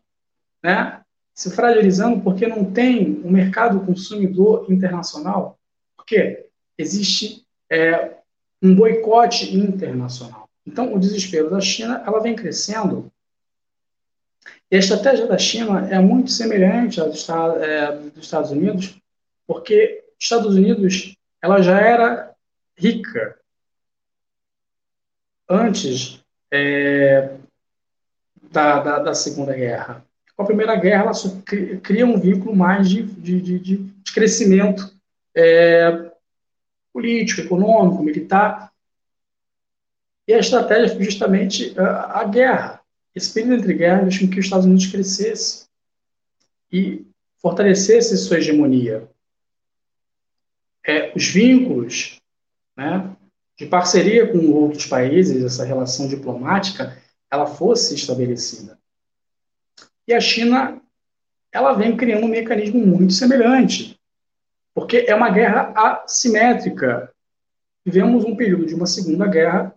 né, 0.62 1.01
se 1.34 1.50
fragilizando 1.52 2.22
porque 2.22 2.48
não 2.48 2.66
tem 2.66 3.22
um 3.24 3.32
mercado 3.32 3.80
consumidor 3.86 4.66
internacional. 4.70 5.58
Porque 5.96 6.48
existe 6.78 7.46
é, 7.70 8.18
um 8.62 8.76
boicote 8.76 9.56
internacional. 9.56 10.50
Então, 10.66 10.94
o 10.94 11.00
desespero 11.00 11.50
da 11.50 11.60
China 11.60 12.04
ela 12.06 12.20
vem 12.20 12.36
crescendo 12.36 13.12
e 14.72 14.78
a 14.78 14.80
estratégia 14.80 15.28
da 15.28 15.38
China 15.38 15.90
é 15.90 16.00
muito 16.00 16.32
semelhante 16.32 17.02
à 17.02 17.04
dos, 17.04 17.28
é, 17.28 17.92
dos 17.92 18.24
Estados 18.24 18.52
Unidos, 18.52 18.98
porque 19.46 20.06
os 20.18 20.24
Estados 20.24 20.56
Unidos 20.56 21.14
ela 21.42 21.62
já 21.62 21.78
era 21.78 22.34
rica 22.78 23.38
antes 25.50 26.24
é, 26.50 27.36
da, 28.50 28.80
da, 28.80 29.00
da, 29.00 29.14
Segunda 29.14 29.54
Guerra. 29.54 30.06
Com 30.42 30.46
a 30.46 30.48
Primeira 30.48 30.76
Guerra, 30.76 31.04
ela 31.04 31.12
cria 31.84 32.04
um 32.04 32.20
vínculo 32.20 32.56
mais 32.56 32.90
de, 32.90 33.04
de, 33.04 33.40
de, 33.40 33.60
de 33.60 33.94
crescimento 34.12 34.92
é, 35.36 36.12
político, 36.92 37.42
econômico, 37.42 38.02
militar. 38.02 38.74
E 40.28 40.34
a 40.34 40.40
estratégia 40.40 40.96
foi 40.96 41.04
justamente 41.04 41.80
a, 41.80 42.22
a 42.22 42.24
guerra. 42.24 42.82
Esse 43.14 43.32
período 43.32 43.60
entre 43.60 43.76
guerras 43.76 44.16
fez 44.16 44.20
com 44.20 44.34
que 44.34 44.40
os 44.40 44.46
Estados 44.46 44.66
Unidos 44.66 44.88
crescesse 44.88 45.66
e 46.72 47.06
fortalecesse 47.38 48.18
sua 48.18 48.40
hegemonia. 48.40 49.08
É, 50.84 51.14
os 51.16 51.28
vínculos 51.28 52.20
né, 52.76 53.16
de 53.60 53.68
parceria 53.68 54.26
com 54.32 54.40
outros 54.54 54.88
países, 54.88 55.44
essa 55.44 55.64
relação 55.64 56.08
diplomática, 56.08 56.98
ela 57.30 57.46
fosse 57.46 57.94
estabelecida. 57.94 58.81
E 60.08 60.14
a 60.14 60.20
China, 60.20 60.82
ela 61.52 61.74
vem 61.74 61.96
criando 61.96 62.26
um 62.26 62.30
mecanismo 62.30 62.86
muito 62.86 63.14
semelhante, 63.14 64.00
porque 64.74 65.06
é 65.08 65.16
uma 65.16 65.30
guerra 65.30 65.74
assimétrica. 65.76 67.12
Vivemos 67.86 68.24
um 68.24 68.36
período 68.36 68.66
de 68.66 68.74
uma 68.74 68.86
segunda 68.86 69.28
guerra, 69.28 69.74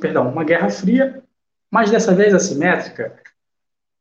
perdão, 0.00 0.28
uma 0.28 0.44
guerra 0.44 0.70
fria, 0.70 1.22
mas 1.70 1.90
dessa 1.90 2.14
vez 2.14 2.34
assimétrica, 2.34 3.20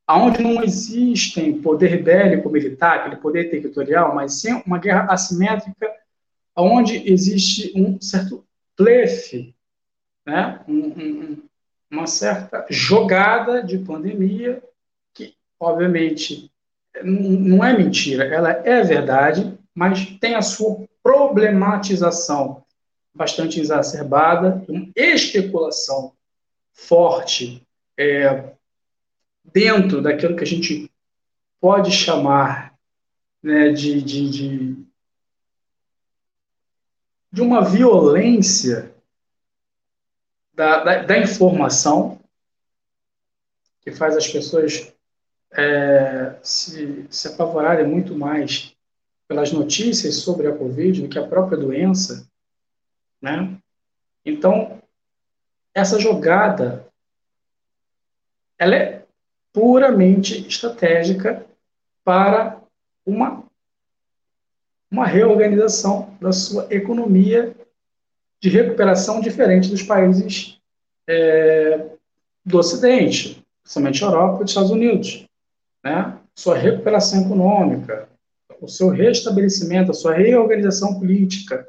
aonde 0.07 0.41
não 0.41 0.63
existem 0.63 1.61
poder 1.61 2.01
bélico 2.03 2.49
militar, 2.49 2.99
aquele 2.99 3.17
poder 3.17 3.49
territorial, 3.49 4.15
mas 4.15 4.41
sim 4.41 4.61
uma 4.65 4.79
guerra 4.79 5.05
assimétrica, 5.11 5.93
onde 6.55 7.11
existe 7.11 7.71
um 7.75 8.01
certo 8.01 8.43
blefe, 8.77 9.55
né? 10.25 10.61
Um, 10.67 10.73
um, 10.73 11.37
uma 11.91 12.07
certa 12.07 12.65
jogada 12.69 13.63
de 13.63 13.77
pandemia 13.77 14.61
obviamente, 15.59 16.51
não 17.03 17.63
é 17.63 17.77
mentira, 17.77 18.25
ela 18.25 18.51
é 18.51 18.81
verdade, 18.81 19.57
mas 19.73 20.05
tem 20.19 20.35
a 20.35 20.41
sua 20.41 20.87
problematização 21.03 22.63
bastante 23.13 23.59
exacerbada, 23.59 24.63
uma 24.67 24.89
especulação 24.95 26.13
forte 26.71 27.67
é, 27.97 28.53
dentro 29.43 30.01
daquilo 30.01 30.35
que 30.35 30.43
a 30.43 30.47
gente 30.47 30.89
pode 31.59 31.91
chamar 31.91 32.73
né, 33.43 33.69
de, 33.69 34.01
de, 34.01 34.29
de, 34.29 34.85
de 37.31 37.41
uma 37.41 37.63
violência 37.63 38.93
da, 40.53 40.83
da, 40.83 41.03
da, 41.03 41.17
informação 41.17 42.19
que 43.81 43.91
faz 43.91 44.15
as 44.17 44.27
pessoas 44.27 44.93
é, 45.51 46.35
se, 46.43 47.05
se 47.09 47.27
apavorarem 47.27 47.87
muito 47.87 48.15
mais 48.15 48.75
pelas 49.27 49.51
notícias 49.51 50.15
sobre 50.15 50.47
a 50.47 50.55
Covid 50.55 51.01
do 51.01 51.07
que 51.07 51.19
a 51.19 51.27
própria 51.27 51.57
doença, 51.57 52.27
né? 53.21 53.57
Então, 54.25 54.81
essa 55.73 55.99
jogada 55.99 56.87
ela 58.57 58.75
é 58.75 59.05
puramente 59.53 60.47
estratégica 60.47 61.45
para 62.03 62.61
uma 63.05 63.47
uma 64.91 65.05
reorganização 65.05 66.17
da 66.19 66.31
sua 66.31 66.67
economia 66.71 67.55
de 68.41 68.49
recuperação 68.49 69.21
diferente 69.21 69.69
dos 69.69 69.83
países 69.83 70.59
é, 71.05 71.85
do 72.43 72.57
Ocidente, 72.57 73.45
principalmente 73.61 74.01
Europa 74.01 74.41
e 74.41 74.45
Estados 74.45 74.71
Unidos. 74.71 75.28
Né? 75.83 76.17
Sua 76.35 76.57
recuperação 76.57 77.21
econômica, 77.21 78.09
o 78.61 78.67
seu 78.67 78.89
restabelecimento, 78.89 79.91
a 79.91 79.93
sua 79.93 80.13
reorganização 80.13 80.99
política. 80.99 81.67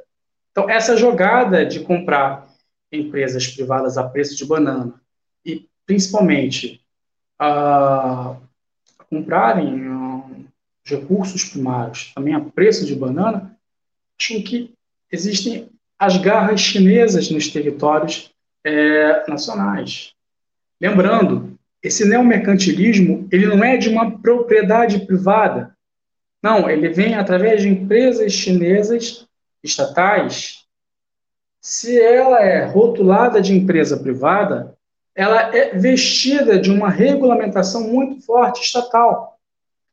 Então, 0.51 0.69
essa 0.69 0.97
jogada 0.97 1.65
de 1.65 1.81
comprar 1.81 2.49
empresas 2.91 3.47
privadas 3.47 3.97
a 3.97 4.09
preço 4.09 4.37
de 4.37 4.45
banana 4.45 5.01
e, 5.45 5.69
principalmente, 5.87 6.81
a 7.39 8.37
comprarem 9.09 9.89
uh, 9.89 10.45
recursos 10.85 11.45
primários 11.45 12.13
também 12.15 12.35
a 12.35 12.41
preço 12.41 12.85
de 12.85 12.95
banana, 12.95 13.57
acham 14.21 14.43
que 14.43 14.75
existem 15.11 15.69
as 15.99 16.17
garras 16.17 16.61
chinesas 16.61 17.31
nos 17.31 17.49
territórios 17.49 18.31
é, 18.65 19.29
nacionais. 19.29 20.13
Lembrando, 20.81 21.50
esse 21.83 22.05
neomercantilismo 22.05 23.27
ele 23.33 23.47
não 23.47 23.65
é 23.65 23.77
de 23.77 23.89
uma 23.89 24.19
propriedade 24.19 25.07
privada. 25.07 25.77
Não, 26.43 26.69
ele 26.69 26.89
vem 26.89 27.15
através 27.15 27.63
de 27.63 27.69
empresas 27.69 28.33
chinesas 28.33 29.27
estatais. 29.63 30.65
Se 31.61 32.01
ela 32.01 32.41
é 32.41 32.65
rotulada 32.65 33.41
de 33.41 33.55
empresa 33.55 33.99
privada, 33.99 34.77
ela 35.15 35.55
é 35.55 35.77
vestida 35.77 36.59
de 36.59 36.71
uma 36.71 36.89
regulamentação 36.89 37.83
muito 37.89 38.25
forte 38.25 38.63
estatal, 38.63 39.39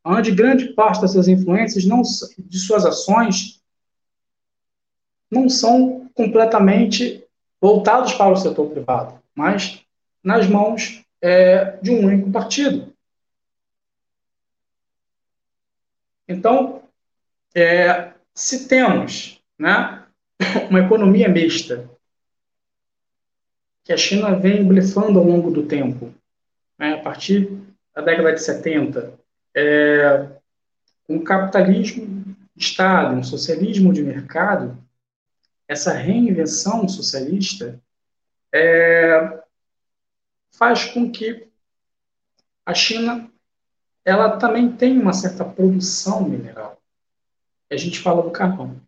onde 0.03 0.31
grande 0.31 0.67
parte 0.67 1.01
das 1.01 1.11
suas 1.11 1.27
influências, 1.27 1.85
não, 1.85 2.01
de 2.01 2.59
suas 2.59 2.85
ações, 2.85 3.61
não 5.29 5.49
são 5.49 6.09
completamente 6.13 7.23
voltados 7.59 8.13
para 8.13 8.31
o 8.31 8.38
setor 8.38 8.69
privado, 8.69 9.19
mas 9.35 9.81
nas 10.23 10.47
mãos 10.47 11.03
é, 11.22 11.78
de 11.78 11.91
um 11.91 12.05
único 12.05 12.32
partido. 12.32 12.93
Então, 16.28 16.84
é, 17.55 18.13
se 18.34 18.68
temos 18.68 19.41
né, 19.57 20.05
uma 20.70 20.82
economia 20.82 21.30
mista, 21.30 21.89
que 23.84 23.93
a 23.93 23.97
China 23.97 24.36
vem 24.36 24.68
blefando 24.68 25.18
ao 25.18 25.26
longo 25.26 25.49
do 25.49 25.65
tempo, 25.65 26.13
né, 26.78 26.95
a 26.95 27.01
partir 27.01 27.49
da 27.95 28.01
década 28.01 28.34
de 28.34 28.43
70, 28.43 29.18
é, 29.55 30.28
um 31.07 31.24
capitalismo 31.24 32.05
de 32.53 32.63
Estado, 32.63 33.15
um 33.15 33.24
socialismo 33.24 33.93
de 33.93 34.03
mercado, 34.03 34.78
essa 35.68 35.93
reinvenção 35.93 36.88
socialista 36.88 37.82
é, 38.53 39.41
faz 40.57 40.85
com 40.85 41.11
que 41.11 41.47
a 42.65 42.73
China 42.73 43.31
ela 44.03 44.37
também 44.37 44.71
tenha 44.71 44.99
uma 44.99 45.13
certa 45.13 45.45
produção 45.45 46.27
mineral. 46.27 46.81
A 47.69 47.77
gente 47.77 47.99
fala 47.99 48.23
do 48.23 48.31
carvão 48.31 48.81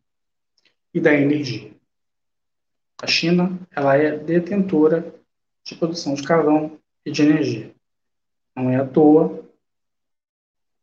e 0.94 1.00
da 1.00 1.14
energia. 1.14 1.72
A 3.02 3.06
China 3.06 3.60
ela 3.72 3.96
é 3.96 4.18
detentora 4.18 5.14
de 5.64 5.76
produção 5.76 6.16
de 6.16 6.24
carvão 6.24 6.80
e 7.06 7.12
de 7.12 7.22
energia. 7.22 7.74
Não 8.56 8.70
é 8.70 8.78
à 8.78 8.86
toa 8.86 9.48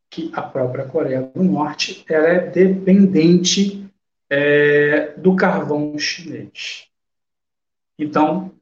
que 0.09 0.31
a 0.33 0.41
própria 0.41 0.87
Coreia 0.87 1.23
do 1.23 1.43
Norte 1.43 2.05
ela 2.07 2.27
é 2.27 2.49
dependente 2.49 3.91
é, 4.29 5.11
do 5.17 5.35
carvão 5.35 5.97
chinês. 5.99 6.87
Então, 7.99 8.53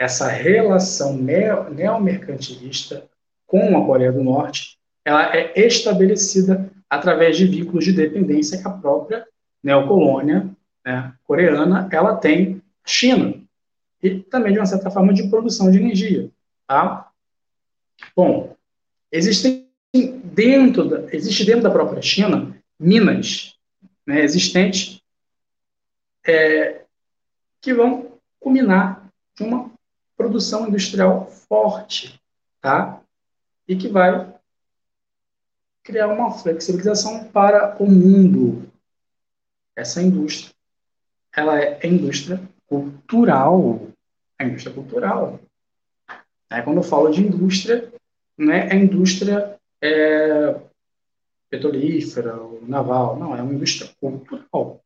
essa 0.00 0.28
relação 0.28 1.14
neomercantilista 1.14 3.06
com 3.46 3.76
a 3.76 3.84
Coreia 3.84 4.10
do 4.10 4.24
Norte, 4.24 4.78
ela 5.04 5.36
é 5.36 5.52
estabelecida 5.54 6.72
através 6.88 7.36
de 7.36 7.44
vínculos 7.44 7.84
de 7.84 7.92
dependência 7.92 8.58
que 8.58 8.66
a 8.66 8.70
própria 8.70 9.26
neocolônia 9.62 10.48
né, 10.82 11.12
coreana 11.24 11.86
ela 11.92 12.16
tem 12.16 12.62
China 12.82 13.34
e 14.02 14.20
também 14.20 14.54
de 14.54 14.58
uma 14.58 14.64
certa 14.64 14.90
forma 14.90 15.12
de 15.12 15.28
produção 15.28 15.70
de 15.70 15.76
energia, 15.76 16.30
tá? 16.66 17.10
Bom, 18.16 18.56
existem 19.12 19.68
dentro 20.24 20.88
da, 20.88 21.14
existe 21.14 21.44
dentro 21.44 21.64
da 21.64 21.70
própria 21.70 22.00
China 22.00 22.56
minas 22.78 23.54
né, 24.06 24.22
existentes 24.22 25.02
é, 26.26 26.84
que 27.60 27.74
vão 27.74 28.12
culminar 28.40 29.06
de 29.36 29.44
uma 29.44 29.70
produção 30.20 30.68
industrial 30.68 31.30
forte, 31.30 32.20
tá? 32.60 33.00
E 33.66 33.74
que 33.74 33.88
vai 33.88 34.30
criar 35.82 36.08
uma 36.08 36.30
flexibilização 36.30 37.24
para 37.24 37.82
o 37.82 37.90
mundo. 37.90 38.70
Essa 39.74 40.02
indústria, 40.02 40.54
ela 41.34 41.58
é 41.58 41.86
indústria 41.86 42.38
cultural, 42.66 43.88
a 44.38 44.44
indústria 44.44 44.74
cultural. 44.74 45.40
É, 46.50 46.60
quando 46.60 46.76
eu 46.76 46.82
falo 46.82 47.08
de 47.08 47.22
indústria, 47.22 47.90
não 48.36 48.52
é 48.52 48.70
a 48.70 48.74
indústria 48.74 49.58
é, 49.80 50.60
petrolífera, 51.48 52.36
naval, 52.60 53.18
não, 53.18 53.34
é 53.34 53.40
uma 53.40 53.54
indústria 53.54 53.90
cultural. 53.98 54.84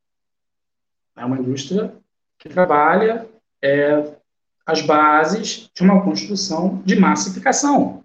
É 1.17 1.25
uma 1.25 1.41
indústria 1.41 1.93
que 2.39 2.49
trabalha 2.49 3.29
é, 3.61 4.15
as 4.67 4.81
bases 4.81 5.69
de 5.75 5.83
uma 5.83 6.03
construção 6.03 6.83
de 6.85 6.97
massificação. 6.97 8.03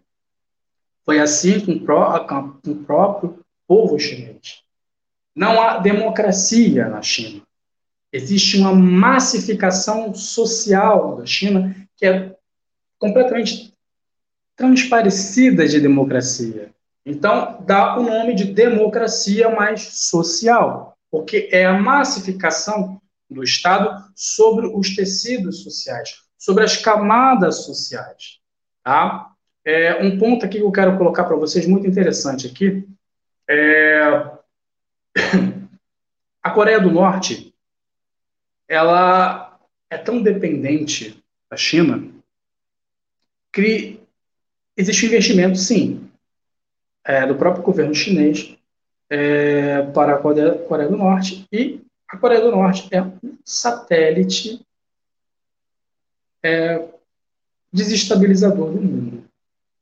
Foi 1.05 1.19
assim 1.19 1.59
com, 1.59 1.79
com 1.85 2.71
o 2.71 2.75
próprio 2.83 3.39
povo 3.67 3.97
chinês. 3.97 4.61
Não 5.35 5.61
há 5.61 5.77
democracia 5.77 6.87
na 6.87 7.01
China. 7.01 7.41
Existe 8.11 8.57
uma 8.57 8.73
massificação 8.73 10.13
social 10.13 11.17
da 11.17 11.25
China 11.25 11.75
que 11.95 12.05
é 12.05 12.35
completamente 12.97 13.73
transparecida 14.55 15.67
de 15.67 15.79
democracia. 15.79 16.71
Então, 17.05 17.63
dá 17.65 17.97
o 17.97 18.03
nome 18.03 18.35
de 18.35 18.45
democracia 18.45 19.49
mais 19.49 19.81
social 19.81 20.97
porque 21.11 21.49
é 21.51 21.65
a 21.65 21.73
massificação 21.73 23.01
do 23.29 23.43
Estado 23.43 24.11
sobre 24.15 24.67
os 24.67 24.95
tecidos 24.95 25.63
sociais, 25.63 26.15
sobre 26.39 26.63
as 26.63 26.77
camadas 26.77 27.65
sociais. 27.65 28.39
Tá? 28.83 29.33
É, 29.65 30.01
um 30.01 30.17
ponto 30.17 30.45
aqui 30.45 30.57
que 30.57 30.63
eu 30.63 30.71
quero 30.71 30.97
colocar 30.97 31.25
para 31.25 31.35
vocês 31.35 31.67
muito 31.67 31.85
interessante 31.85 32.47
aqui 32.47 32.87
é 33.47 34.31
a 36.41 36.49
Coreia 36.51 36.79
do 36.79 36.89
Norte 36.89 37.53
ela 38.67 39.59
é 39.89 39.97
tão 39.97 40.21
dependente 40.21 41.21
da 41.49 41.57
China 41.57 42.07
que 43.51 43.99
existe 44.77 45.07
investimento, 45.07 45.57
sim, 45.57 46.09
é, 47.03 47.25
do 47.25 47.35
próprio 47.35 47.63
governo 47.63 47.93
chinês 47.93 48.55
é, 49.09 49.81
para 49.87 50.15
a 50.15 50.17
Coreia, 50.19 50.53
Coreia 50.59 50.87
do 50.87 50.95
Norte, 50.95 51.47
e 51.51 51.81
a 52.07 52.15
Coreia 52.15 52.41
do 52.41 52.51
Norte 52.51 52.87
é 52.91 53.01
um 53.01 53.37
satélite 53.43 54.63
é, 56.43 56.87
desestabilizador 57.71 58.71
do 58.71 58.81
mundo, 58.81 59.23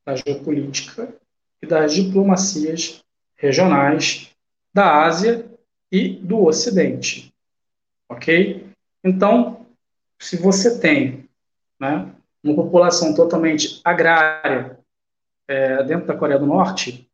da 0.05 0.15
geopolítica 0.15 1.13
e 1.61 1.67
das 1.67 1.93
diplomacias 1.93 3.03
regionais 3.35 4.31
da 4.73 5.03
Ásia 5.03 5.49
e 5.91 6.09
do 6.09 6.45
Ocidente. 6.45 7.33
Ok? 8.09 8.67
Então, 9.03 9.65
se 10.19 10.37
você 10.37 10.79
tem 10.79 11.29
né, 11.79 12.13
uma 12.43 12.55
população 12.55 13.13
totalmente 13.13 13.81
agrária 13.83 14.79
é, 15.47 15.83
dentro 15.83 16.07
da 16.07 16.17
Coreia 16.17 16.39
do 16.39 16.45
Norte, 16.45 17.07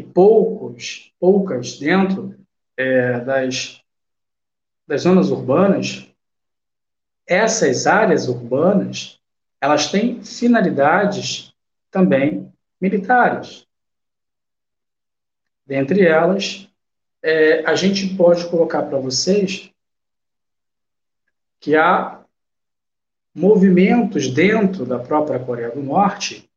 e 0.00 0.02
poucos, 0.02 1.12
poucas 1.20 1.78
dentro 1.78 2.34
é, 2.76 3.20
das, 3.20 3.82
das 4.86 5.02
zonas 5.02 5.30
urbanas, 5.30 6.09
essas 7.30 7.86
áreas 7.86 8.26
urbanas, 8.26 9.20
elas 9.60 9.88
têm 9.88 10.20
finalidades 10.24 11.54
também 11.88 12.52
militares. 12.80 13.68
Dentre 15.64 16.04
elas, 16.04 16.68
é, 17.22 17.64
a 17.64 17.76
gente 17.76 18.16
pode 18.16 18.50
colocar 18.50 18.82
para 18.82 18.98
vocês 18.98 19.70
que 21.60 21.76
há 21.76 22.24
movimentos 23.32 24.28
dentro 24.28 24.84
da 24.84 24.98
própria 24.98 25.38
Coreia 25.38 25.70
do 25.70 25.82
Norte 25.82 26.50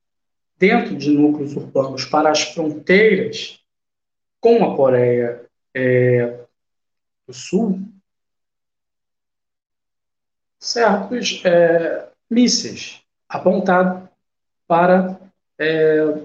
dentro 0.58 0.96
de 0.98 1.12
núcleos 1.12 1.56
urbanos 1.56 2.06
para 2.06 2.32
as 2.32 2.42
fronteiras 2.42 3.60
com 4.40 4.64
a 4.66 4.76
Coreia 4.76 5.46
é, 5.72 6.46
do 7.28 7.34
Sul 7.34 7.94
certos 10.64 11.42
é, 11.44 12.08
mísseis 12.30 13.02
apontados 13.28 14.08
para 14.66 15.20
é, 15.60 16.24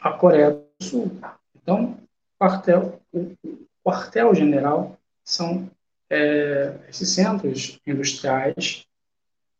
a 0.00 0.10
Coreia 0.12 0.52
do 0.52 0.64
Sul. 0.82 1.20
Então, 1.54 1.98
quartel, 2.38 2.98
o 3.12 3.36
quartel-general 3.84 4.98
são 5.22 5.70
é, 6.08 6.74
esses 6.88 7.10
centros 7.10 7.78
industriais, 7.86 8.86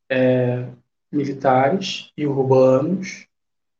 é, 0.08 0.66
militares 1.12 2.10
e 2.16 2.26
urbanos, 2.26 3.26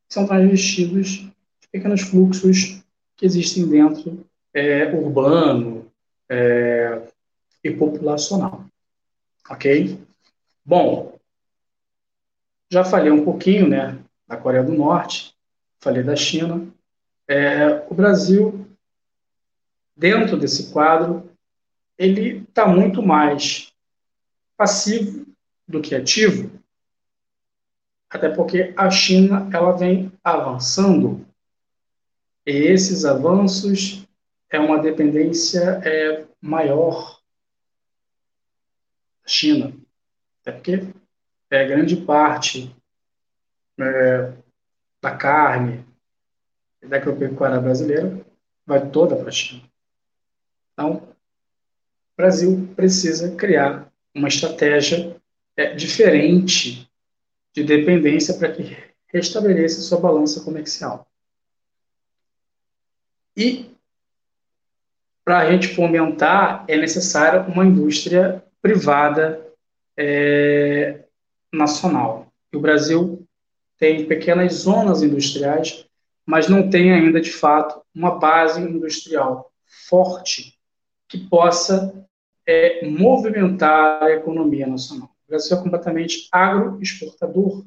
que 0.07 0.13
são 0.13 0.27
transvestidos 0.27 1.07
de 1.07 1.67
pequenos 1.71 2.01
fluxos 2.01 2.83
que 3.17 3.25
existem 3.25 3.67
dentro 3.67 4.23
é, 4.53 4.85
urbano 4.93 5.91
é, 6.29 7.01
e 7.63 7.71
populacional. 7.71 8.65
Ok? 9.49 9.99
Bom, 10.63 11.19
já 12.71 12.83
falei 12.83 13.11
um 13.11 13.25
pouquinho 13.25 13.67
né, 13.67 13.99
da 14.27 14.37
Coreia 14.37 14.63
do 14.63 14.73
Norte, 14.73 15.35
falei 15.79 16.03
da 16.03 16.15
China. 16.15 16.67
É, 17.27 17.85
o 17.89 17.93
Brasil, 17.93 18.67
dentro 19.95 20.37
desse 20.37 20.71
quadro, 20.71 21.29
ele 21.97 22.43
está 22.47 22.65
muito 22.65 23.01
mais 23.01 23.73
passivo 24.55 25.25
do 25.67 25.81
que 25.81 25.95
ativo, 25.95 26.51
até 28.09 28.29
porque 28.29 28.73
a 28.75 28.89
China 28.89 29.49
ela 29.53 29.71
vem 29.71 30.11
avançando 30.23 31.25
e 32.45 32.51
esses 32.51 33.05
avanços 33.05 34.07
é 34.49 34.59
uma 34.59 34.79
dependência 34.79 35.81
é, 35.85 36.25
maior 36.41 37.21
da 39.23 39.29
China, 39.29 39.73
até 40.41 40.51
porque 40.51 40.87
é, 41.49 41.67
grande 41.67 41.97
parte 41.97 42.75
é, 43.79 44.33
da 45.01 45.15
carne 45.15 45.85
da 46.81 46.97
agropecuária 46.97 47.59
brasileira 47.59 48.25
vai 48.65 48.89
toda 48.89 49.15
para 49.15 49.29
a 49.29 49.31
China. 49.31 49.63
Então, 50.73 50.95
o 50.95 51.15
Brasil 52.17 52.69
precisa 52.75 53.35
criar 53.35 53.91
uma 54.15 54.27
estratégia 54.27 55.15
é, 55.55 55.73
diferente 55.75 56.89
de 57.53 57.63
dependência 57.63 58.33
para 58.33 58.51
que 58.51 58.77
restabeleça 59.07 59.81
sua 59.81 59.99
balança 59.99 60.43
comercial. 60.43 61.07
E 63.35 63.69
para 65.23 65.39
a 65.39 65.51
gente 65.51 65.75
fomentar 65.75 66.65
é 66.67 66.77
necessária 66.77 67.41
uma 67.41 67.65
indústria 67.65 68.43
privada 68.61 69.50
é, 70.01 71.03
nacional. 71.53 72.33
E 72.51 72.57
o 72.57 72.59
Brasil 72.59 73.27
tem 73.77 74.07
pequenas 74.07 74.53
zonas 74.53 75.03
industriais, 75.03 75.85
mas 76.25 76.47
não 76.47 76.69
tem 76.69 76.91
ainda, 76.91 77.21
de 77.21 77.31
fato, 77.31 77.81
uma 77.93 78.17
base 78.17 78.59
industrial 78.59 79.51
forte 79.87 80.57
que 81.07 81.19
possa 81.19 81.93
é, 82.47 82.87
movimentar 82.87 84.01
a 84.01 84.11
economia 84.11 84.65
nacional. 84.65 85.09
O 85.27 85.29
Brasil 85.29 85.57
é 85.57 85.61
completamente 85.61 86.27
agroexportador 86.31 87.63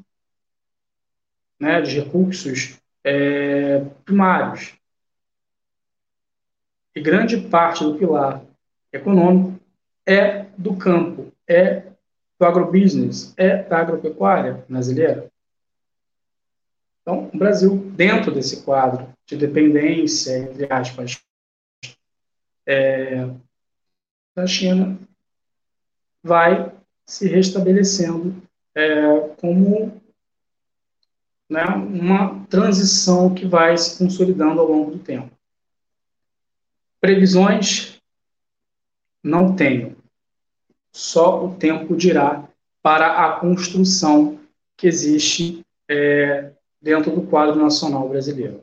né, 1.61 1.81
de 1.83 2.01
recursos 2.01 2.81
é, 3.05 3.81
primários. 4.05 4.75
E 6.97 7.01
grande 7.01 7.37
parte 7.49 7.85
do 7.85 7.97
pilar 7.97 8.43
econômico 8.93 9.61
é 10.07 10.47
do 10.59 10.77
campo, 10.77 11.33
é 11.47 11.94
do 12.39 12.47
agrobusiness, 12.47 13.33
é 13.37 13.63
da 13.63 13.79
agropecuária 13.79 14.65
brasileira. 14.69 15.31
Então, 17.03 17.31
o 17.33 17.39
Brasil, 17.39 17.77
dentro 17.95 18.33
desse 18.33 18.63
quadro 18.63 19.13
de 19.27 19.37
dependência, 19.37 20.39
entre 20.39 20.73
aspas, 20.73 21.23
é, 22.67 23.29
da 24.35 24.47
China, 24.47 24.99
vai 26.23 26.73
se 27.07 27.29
restabelecendo 27.29 28.43
é, 28.75 29.29
como 29.39 30.01
né, 31.49 31.65
uma 31.67 32.45
transição 32.47 33.35
que 33.35 33.47
vai 33.47 33.77
se 33.77 33.99
consolidando 33.99 34.61
ao 34.61 34.67
longo 34.67 34.93
do 34.93 34.99
tempo. 34.99 35.31
Previsões 37.01 38.01
não 39.23 39.55
tenho 39.55 40.04
só 40.95 41.45
o 41.45 41.57
tempo 41.57 41.97
dirá 41.97 42.49
para 42.81 43.27
a 43.27 43.41
construção 43.41 44.39
que 44.77 44.87
existe 44.87 45.67
é, 45.89 46.53
dentro 46.81 47.11
do 47.11 47.23
quadro 47.27 47.57
nacional 47.57 48.09
brasileiro. 48.09 48.63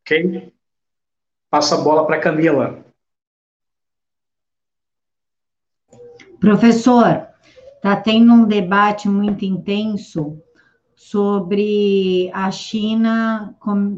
Ok? 0.00 0.52
Passo 1.48 1.74
a 1.76 1.78
bola 1.78 2.04
para 2.04 2.18
Camila. 2.18 2.84
Professor, 6.40 7.28
está 7.76 7.94
tendo 7.94 8.32
um 8.32 8.44
debate 8.44 9.08
muito 9.08 9.44
intenso 9.44 10.42
sobre 10.96 12.30
a 12.34 12.50
China 12.50 13.54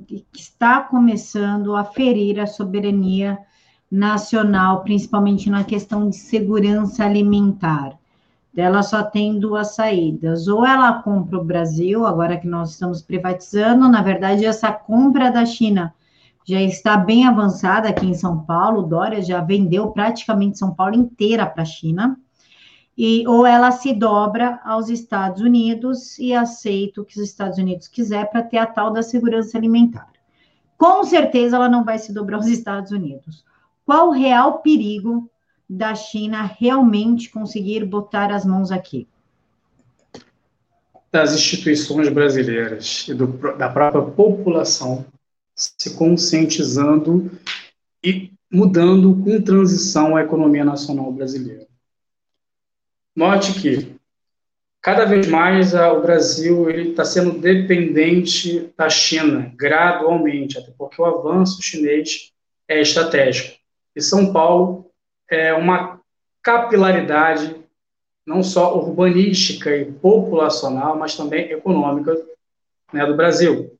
que 0.06 0.40
está 0.40 0.82
começando 0.82 1.74
a 1.74 1.84
ferir 1.84 2.38
a 2.38 2.46
soberania 2.46 3.38
nacional, 3.92 4.82
principalmente 4.82 5.50
na 5.50 5.64
questão 5.64 6.08
de 6.08 6.16
segurança 6.16 7.04
alimentar. 7.04 7.98
Ela 8.56 8.82
só 8.82 9.02
tem 9.02 9.38
duas 9.38 9.74
saídas. 9.74 10.48
Ou 10.48 10.64
ela 10.64 11.02
compra 11.02 11.38
o 11.38 11.44
Brasil, 11.44 12.06
agora 12.06 12.38
que 12.38 12.46
nós 12.46 12.70
estamos 12.70 13.02
privatizando, 13.02 13.86
na 13.90 14.00
verdade, 14.00 14.46
essa 14.46 14.72
compra 14.72 15.30
da 15.30 15.44
China 15.44 15.94
já 16.42 16.60
está 16.60 16.96
bem 16.96 17.26
avançada 17.26 17.90
aqui 17.90 18.06
em 18.06 18.14
São 18.14 18.40
Paulo. 18.40 18.82
Dória 18.82 19.20
já 19.20 19.42
vendeu 19.42 19.90
praticamente 19.90 20.58
São 20.58 20.74
Paulo 20.74 20.94
inteira 20.94 21.44
para 21.44 21.62
a 21.62 21.66
China. 21.66 22.18
E, 22.96 23.26
ou 23.28 23.46
ela 23.46 23.70
se 23.72 23.92
dobra 23.92 24.58
aos 24.64 24.88
Estados 24.88 25.42
Unidos 25.42 26.18
e 26.18 26.32
aceita 26.32 27.02
o 27.02 27.04
que 27.04 27.20
os 27.20 27.28
Estados 27.28 27.58
Unidos 27.58 27.88
quiser 27.88 28.30
para 28.30 28.42
ter 28.42 28.58
a 28.58 28.66
tal 28.66 28.90
da 28.90 29.02
segurança 29.02 29.58
alimentar. 29.58 30.08
Com 30.78 31.04
certeza 31.04 31.56
ela 31.56 31.68
não 31.68 31.84
vai 31.84 31.98
se 31.98 32.12
dobrar 32.12 32.36
aos 32.36 32.46
Estados 32.46 32.90
Unidos 32.90 33.44
qual 33.84 34.08
o 34.08 34.12
real 34.12 34.60
perigo 34.60 35.30
da 35.68 35.94
China 35.94 36.42
realmente 36.42 37.30
conseguir 37.30 37.84
botar 37.84 38.30
as 38.30 38.44
mãos 38.44 38.70
aqui? 38.70 39.08
Das 41.10 41.34
instituições 41.34 42.08
brasileiras 42.08 43.06
e 43.08 43.14
do, 43.14 43.26
da 43.56 43.68
própria 43.68 44.02
população 44.02 45.04
se 45.54 45.96
conscientizando 45.96 47.30
e 48.02 48.32
mudando 48.50 49.14
com 49.22 49.40
transição 49.40 50.16
a 50.16 50.22
economia 50.22 50.64
nacional 50.64 51.12
brasileira. 51.12 51.66
Note 53.14 53.60
que 53.60 53.94
cada 54.80 55.04
vez 55.04 55.26
mais 55.28 55.74
o 55.74 56.00
Brasil 56.00 56.70
está 56.70 57.04
sendo 57.04 57.38
dependente 57.38 58.72
da 58.76 58.88
China, 58.88 59.52
gradualmente, 59.54 60.58
até 60.58 60.72
porque 60.72 61.00
o 61.00 61.04
avanço 61.04 61.62
chinês 61.62 62.32
é 62.68 62.80
estratégico. 62.80 63.61
E 63.94 64.00
São 64.00 64.32
Paulo 64.32 64.90
é 65.28 65.52
uma 65.52 66.00
capilaridade 66.42 67.62
não 68.26 68.42
só 68.42 68.76
urbanística 68.76 69.76
e 69.76 69.90
populacional, 69.90 70.96
mas 70.96 71.16
também 71.16 71.50
econômica 71.50 72.14
né, 72.92 73.04
do 73.04 73.16
Brasil. 73.16 73.76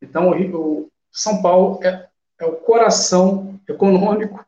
Então, 0.00 0.30
o, 0.30 0.88
São 1.10 1.42
Paulo 1.42 1.80
é, 1.82 2.08
é, 2.38 2.44
o 2.44 2.52
coração 2.52 3.58
econômico 3.68 4.44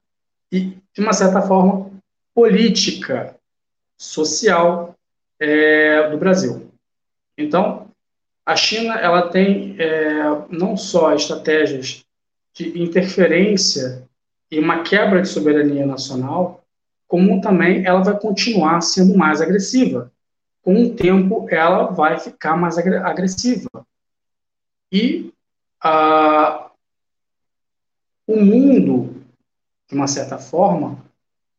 e, 0.53 0.78
de 0.94 1.01
uma 1.01 1.12
certa 1.12 1.42
forma, 1.42 1.90
política, 2.34 3.36
social 3.96 4.94
é, 5.40 6.09
do 6.11 6.18
Brasil. 6.18 6.70
Então, 7.36 7.88
a 8.46 8.55
China 8.55 8.94
ela 8.94 9.28
tem 9.28 9.76
é, 9.78 10.22
não 10.49 10.76
só 10.76 11.14
estratégias 11.14 12.05
de 12.55 12.80
interferência 12.80 14.08
e 14.51 14.59
uma 14.59 14.82
quebra 14.82 15.22
de 15.22 15.28
soberania 15.28 15.86
nacional, 15.86 16.64
como 17.07 17.40
também 17.40 17.84
ela 17.84 18.03
vai 18.03 18.18
continuar 18.18 18.80
sendo 18.80 19.16
mais 19.16 19.40
agressiva. 19.40 20.12
Com 20.62 20.82
o 20.82 20.94
tempo, 20.94 21.46
ela 21.51 21.86
vai 21.86 22.18
ficar 22.18 22.57
mais 22.57 22.76
agressiva. 22.78 23.86
E 24.92 25.32
o 28.26 28.36
mundo, 28.36 29.22
de 29.88 29.94
uma 29.94 30.07
certa 30.07 30.38
forma, 30.38 31.03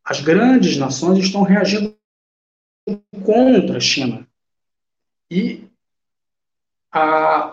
as 0.04 0.22
grandes 0.22 0.78
nações 0.78 1.18
estão 1.20 1.44
reagindo 1.44 1.96
contra 3.24 3.78
a 3.78 3.82
China. 3.82 4.28
E, 5.32 5.68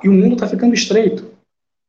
e 0.02 0.08
o 0.08 0.12
mundo 0.12 0.34
está 0.34 0.46
ficando 0.46 0.74
estreito. 0.74 1.34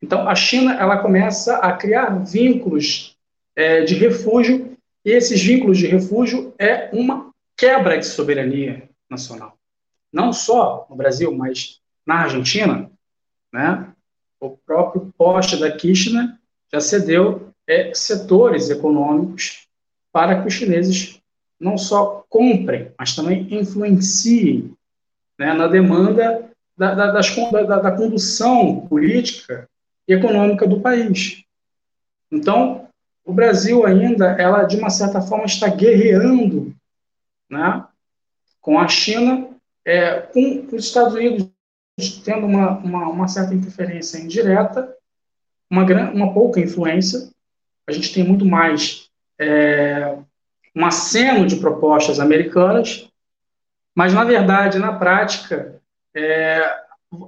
Então, 0.02 0.28
a 0.28 0.36
China 0.36 0.76
ela 0.76 1.02
começa 1.02 1.58
a 1.58 1.76
criar 1.76 2.24
vínculos 2.24 3.17
é, 3.58 3.82
de 3.82 3.96
refúgio, 3.96 4.78
e 5.04 5.10
esses 5.10 5.42
vínculos 5.42 5.80
de 5.80 5.88
refúgio 5.88 6.54
é 6.60 6.92
uma 6.94 7.32
quebra 7.58 7.98
de 7.98 8.06
soberania 8.06 8.88
nacional. 9.10 9.58
Não 10.14 10.32
só 10.32 10.86
no 10.88 10.96
Brasil, 10.96 11.34
mas 11.34 11.82
na 12.06 12.22
Argentina, 12.22 12.90
né, 13.52 13.92
o 14.40 14.52
próprio 14.52 15.12
poste 15.18 15.58
da 15.58 15.72
Kirchner 15.72 16.38
já 16.72 16.80
cedeu 16.80 17.50
é, 17.66 17.92
setores 17.96 18.70
econômicos 18.70 19.68
para 20.12 20.40
que 20.40 20.48
os 20.48 20.54
chineses 20.54 21.20
não 21.60 21.80
só 21.80 22.24
comprem, 22.30 22.92
mas 22.98 23.16
também 23.16 23.48
influenciem 23.50 24.72
né, 25.40 25.54
na 25.54 25.68
demanda 25.68 26.48
da, 26.78 26.94
da, 26.94 27.12
das, 27.12 27.36
da, 27.36 27.80
da 27.80 27.92
condução 27.92 28.86
política 28.88 29.68
e 30.08 30.14
econômica 30.14 30.68
do 30.68 30.80
país. 30.80 31.44
Então, 32.32 32.87
o 33.28 33.34
Brasil 33.34 33.86
ainda, 33.86 34.28
ela 34.40 34.64
de 34.64 34.78
uma 34.78 34.90
certa 34.90 35.20
forma 35.20 35.44
está 35.44 35.68
guerreando, 35.68 36.74
né, 37.50 37.86
com 38.62 38.80
a 38.80 38.88
China, 38.88 39.50
é, 39.84 40.22
com 40.22 40.66
os 40.72 40.86
Estados 40.86 41.14
Unidos 41.14 41.52
tendo 42.24 42.46
uma, 42.46 42.78
uma, 42.78 43.10
uma 43.10 43.28
certa 43.28 43.54
interferência 43.54 44.18
indireta, 44.18 44.96
uma, 45.70 45.84
uma 46.12 46.34
pouca 46.34 46.62
influência. 46.62 47.30
A 47.86 47.92
gente 47.92 48.14
tem 48.14 48.24
muito 48.24 48.46
mais 48.46 49.10
é, 49.38 50.18
um 50.74 50.86
aceno 50.86 51.46
de 51.46 51.58
propostas 51.58 52.22
americanas, 52.22 53.10
mas 53.94 54.14
na 54.14 54.24
verdade, 54.24 54.80
na 54.80 54.94
prática, 54.94 55.82
é, 56.16 56.62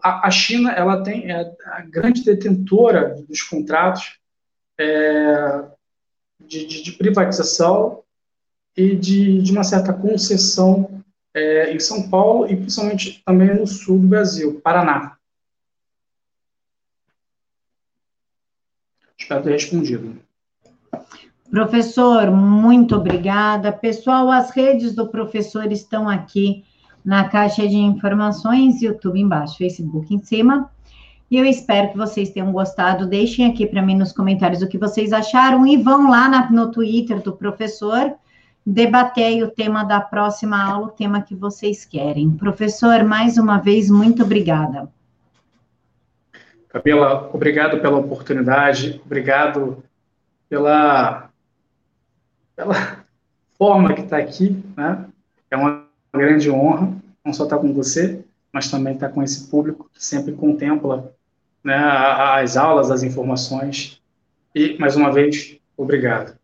a, 0.02 0.28
a, 0.28 0.32
China 0.32 0.72
ela 0.72 1.04
tem 1.04 1.30
é 1.30 1.52
a 1.66 1.82
grande 1.82 2.24
detentora 2.24 3.18
dos 3.28 3.42
contratos 3.42 4.18
é, 4.78 5.66
de, 6.40 6.66
de, 6.66 6.84
de, 6.84 6.92
privatização 6.94 8.04
e 8.76 8.96
de, 8.96 9.42
de 9.42 9.52
uma 9.52 9.64
certa 9.64 9.94
concessão 9.94 11.04
é, 11.34 11.74
em 11.74 11.80
São 11.80 12.10
Paulo 12.10 12.50
e 12.50 12.56
principalmente 12.56 13.22
também 13.26 13.54
no 13.56 13.68
sul 13.68 14.00
do 14.00 14.08
Brasil, 14.08 14.60
Paraná. 14.62 15.18
Espero 19.18 19.44
ter 19.44 19.52
respondido. 19.52 20.18
Professor, 21.52 22.32
muito 22.32 22.96
obrigada. 22.96 23.72
Pessoal, 23.72 24.30
as 24.30 24.52
redes 24.52 24.94
do 24.94 25.10
professor 25.10 25.72
estão 25.72 26.08
aqui 26.08 26.64
na 27.04 27.28
caixa 27.28 27.68
de 27.68 27.76
informações, 27.76 28.82
YouTube 28.82 29.20
embaixo, 29.20 29.58
Facebook 29.58 30.14
em 30.14 30.24
cima. 30.24 30.72
E 31.30 31.38
eu 31.38 31.46
espero 31.46 31.92
que 31.92 31.98
vocês 31.98 32.30
tenham 32.32 32.52
gostado. 32.52 33.06
Deixem 33.06 33.46
aqui 33.46 33.68
para 33.68 33.82
mim 33.82 33.96
nos 33.96 34.12
comentários 34.12 34.62
o 34.62 34.68
que 34.68 34.78
vocês 34.78 35.14
acharam 35.14 35.66
e 35.68 35.78
vão 35.78 36.10
lá 36.10 36.28
na, 36.28 36.50
no 36.50 36.72
Twitter 36.72 37.22
do 37.22 37.34
professor 37.34 38.16
debater 38.66 39.44
o 39.44 39.50
tema 39.50 39.84
da 39.84 40.02
próxima 40.02 40.62
aula, 40.62 40.88
o 40.88 40.92
tema 40.92 41.22
que 41.22 41.36
vocês 41.36 41.86
querem. 41.86 42.32
Professor, 42.32 43.04
mais 43.04 43.38
uma 43.38 43.58
vez, 43.58 43.90
muito 43.90 44.24
obrigada. 44.24 44.90
Camila, 46.68 47.30
obrigado 47.34 47.80
pela 47.80 47.98
oportunidade, 47.98 49.02
obrigado 49.04 49.84
pela, 50.48 51.30
pela 52.56 53.04
forma 53.58 53.94
que 53.94 54.02
está 54.02 54.18
aqui, 54.18 54.64
né? 54.78 55.06
É 55.50 55.58
uma 55.58 55.86
grande 56.14 56.52
honra, 56.52 56.94
não 57.26 57.34
só 57.34 57.46
estar 57.46 57.56
tá 57.56 57.62
com 57.62 57.74
você, 57.74 58.24
mas 58.54 58.70
também 58.70 58.94
estar 58.94 59.08
tá 59.08 59.14
com 59.14 59.24
esse 59.24 59.50
público 59.50 59.90
que 59.92 60.04
sempre 60.04 60.34
contempla 60.34 61.12
né, 61.64 61.76
as 61.76 62.58
aulas, 62.58 62.90
as 62.90 63.04
informações. 63.04 64.02
E, 64.56 64.78
mais 64.80 64.96
uma 64.96 65.12
vez, 65.12 65.58
obrigado. 65.78 66.38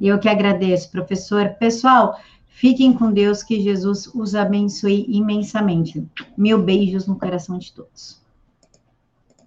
Eu 0.00 0.18
que 0.18 0.28
agradeço, 0.28 0.90
professor. 0.90 1.50
Pessoal, 1.58 2.18
fiquem 2.46 2.92
com 2.92 3.12
Deus, 3.12 3.42
que 3.42 3.60
Jesus 3.60 4.06
os 4.14 4.34
abençoe 4.34 5.04
imensamente. 5.08 6.06
Mil 6.36 6.62
beijos 6.62 7.06
no 7.06 7.18
coração 7.18 7.58
de 7.58 7.72
todos. 7.72 8.21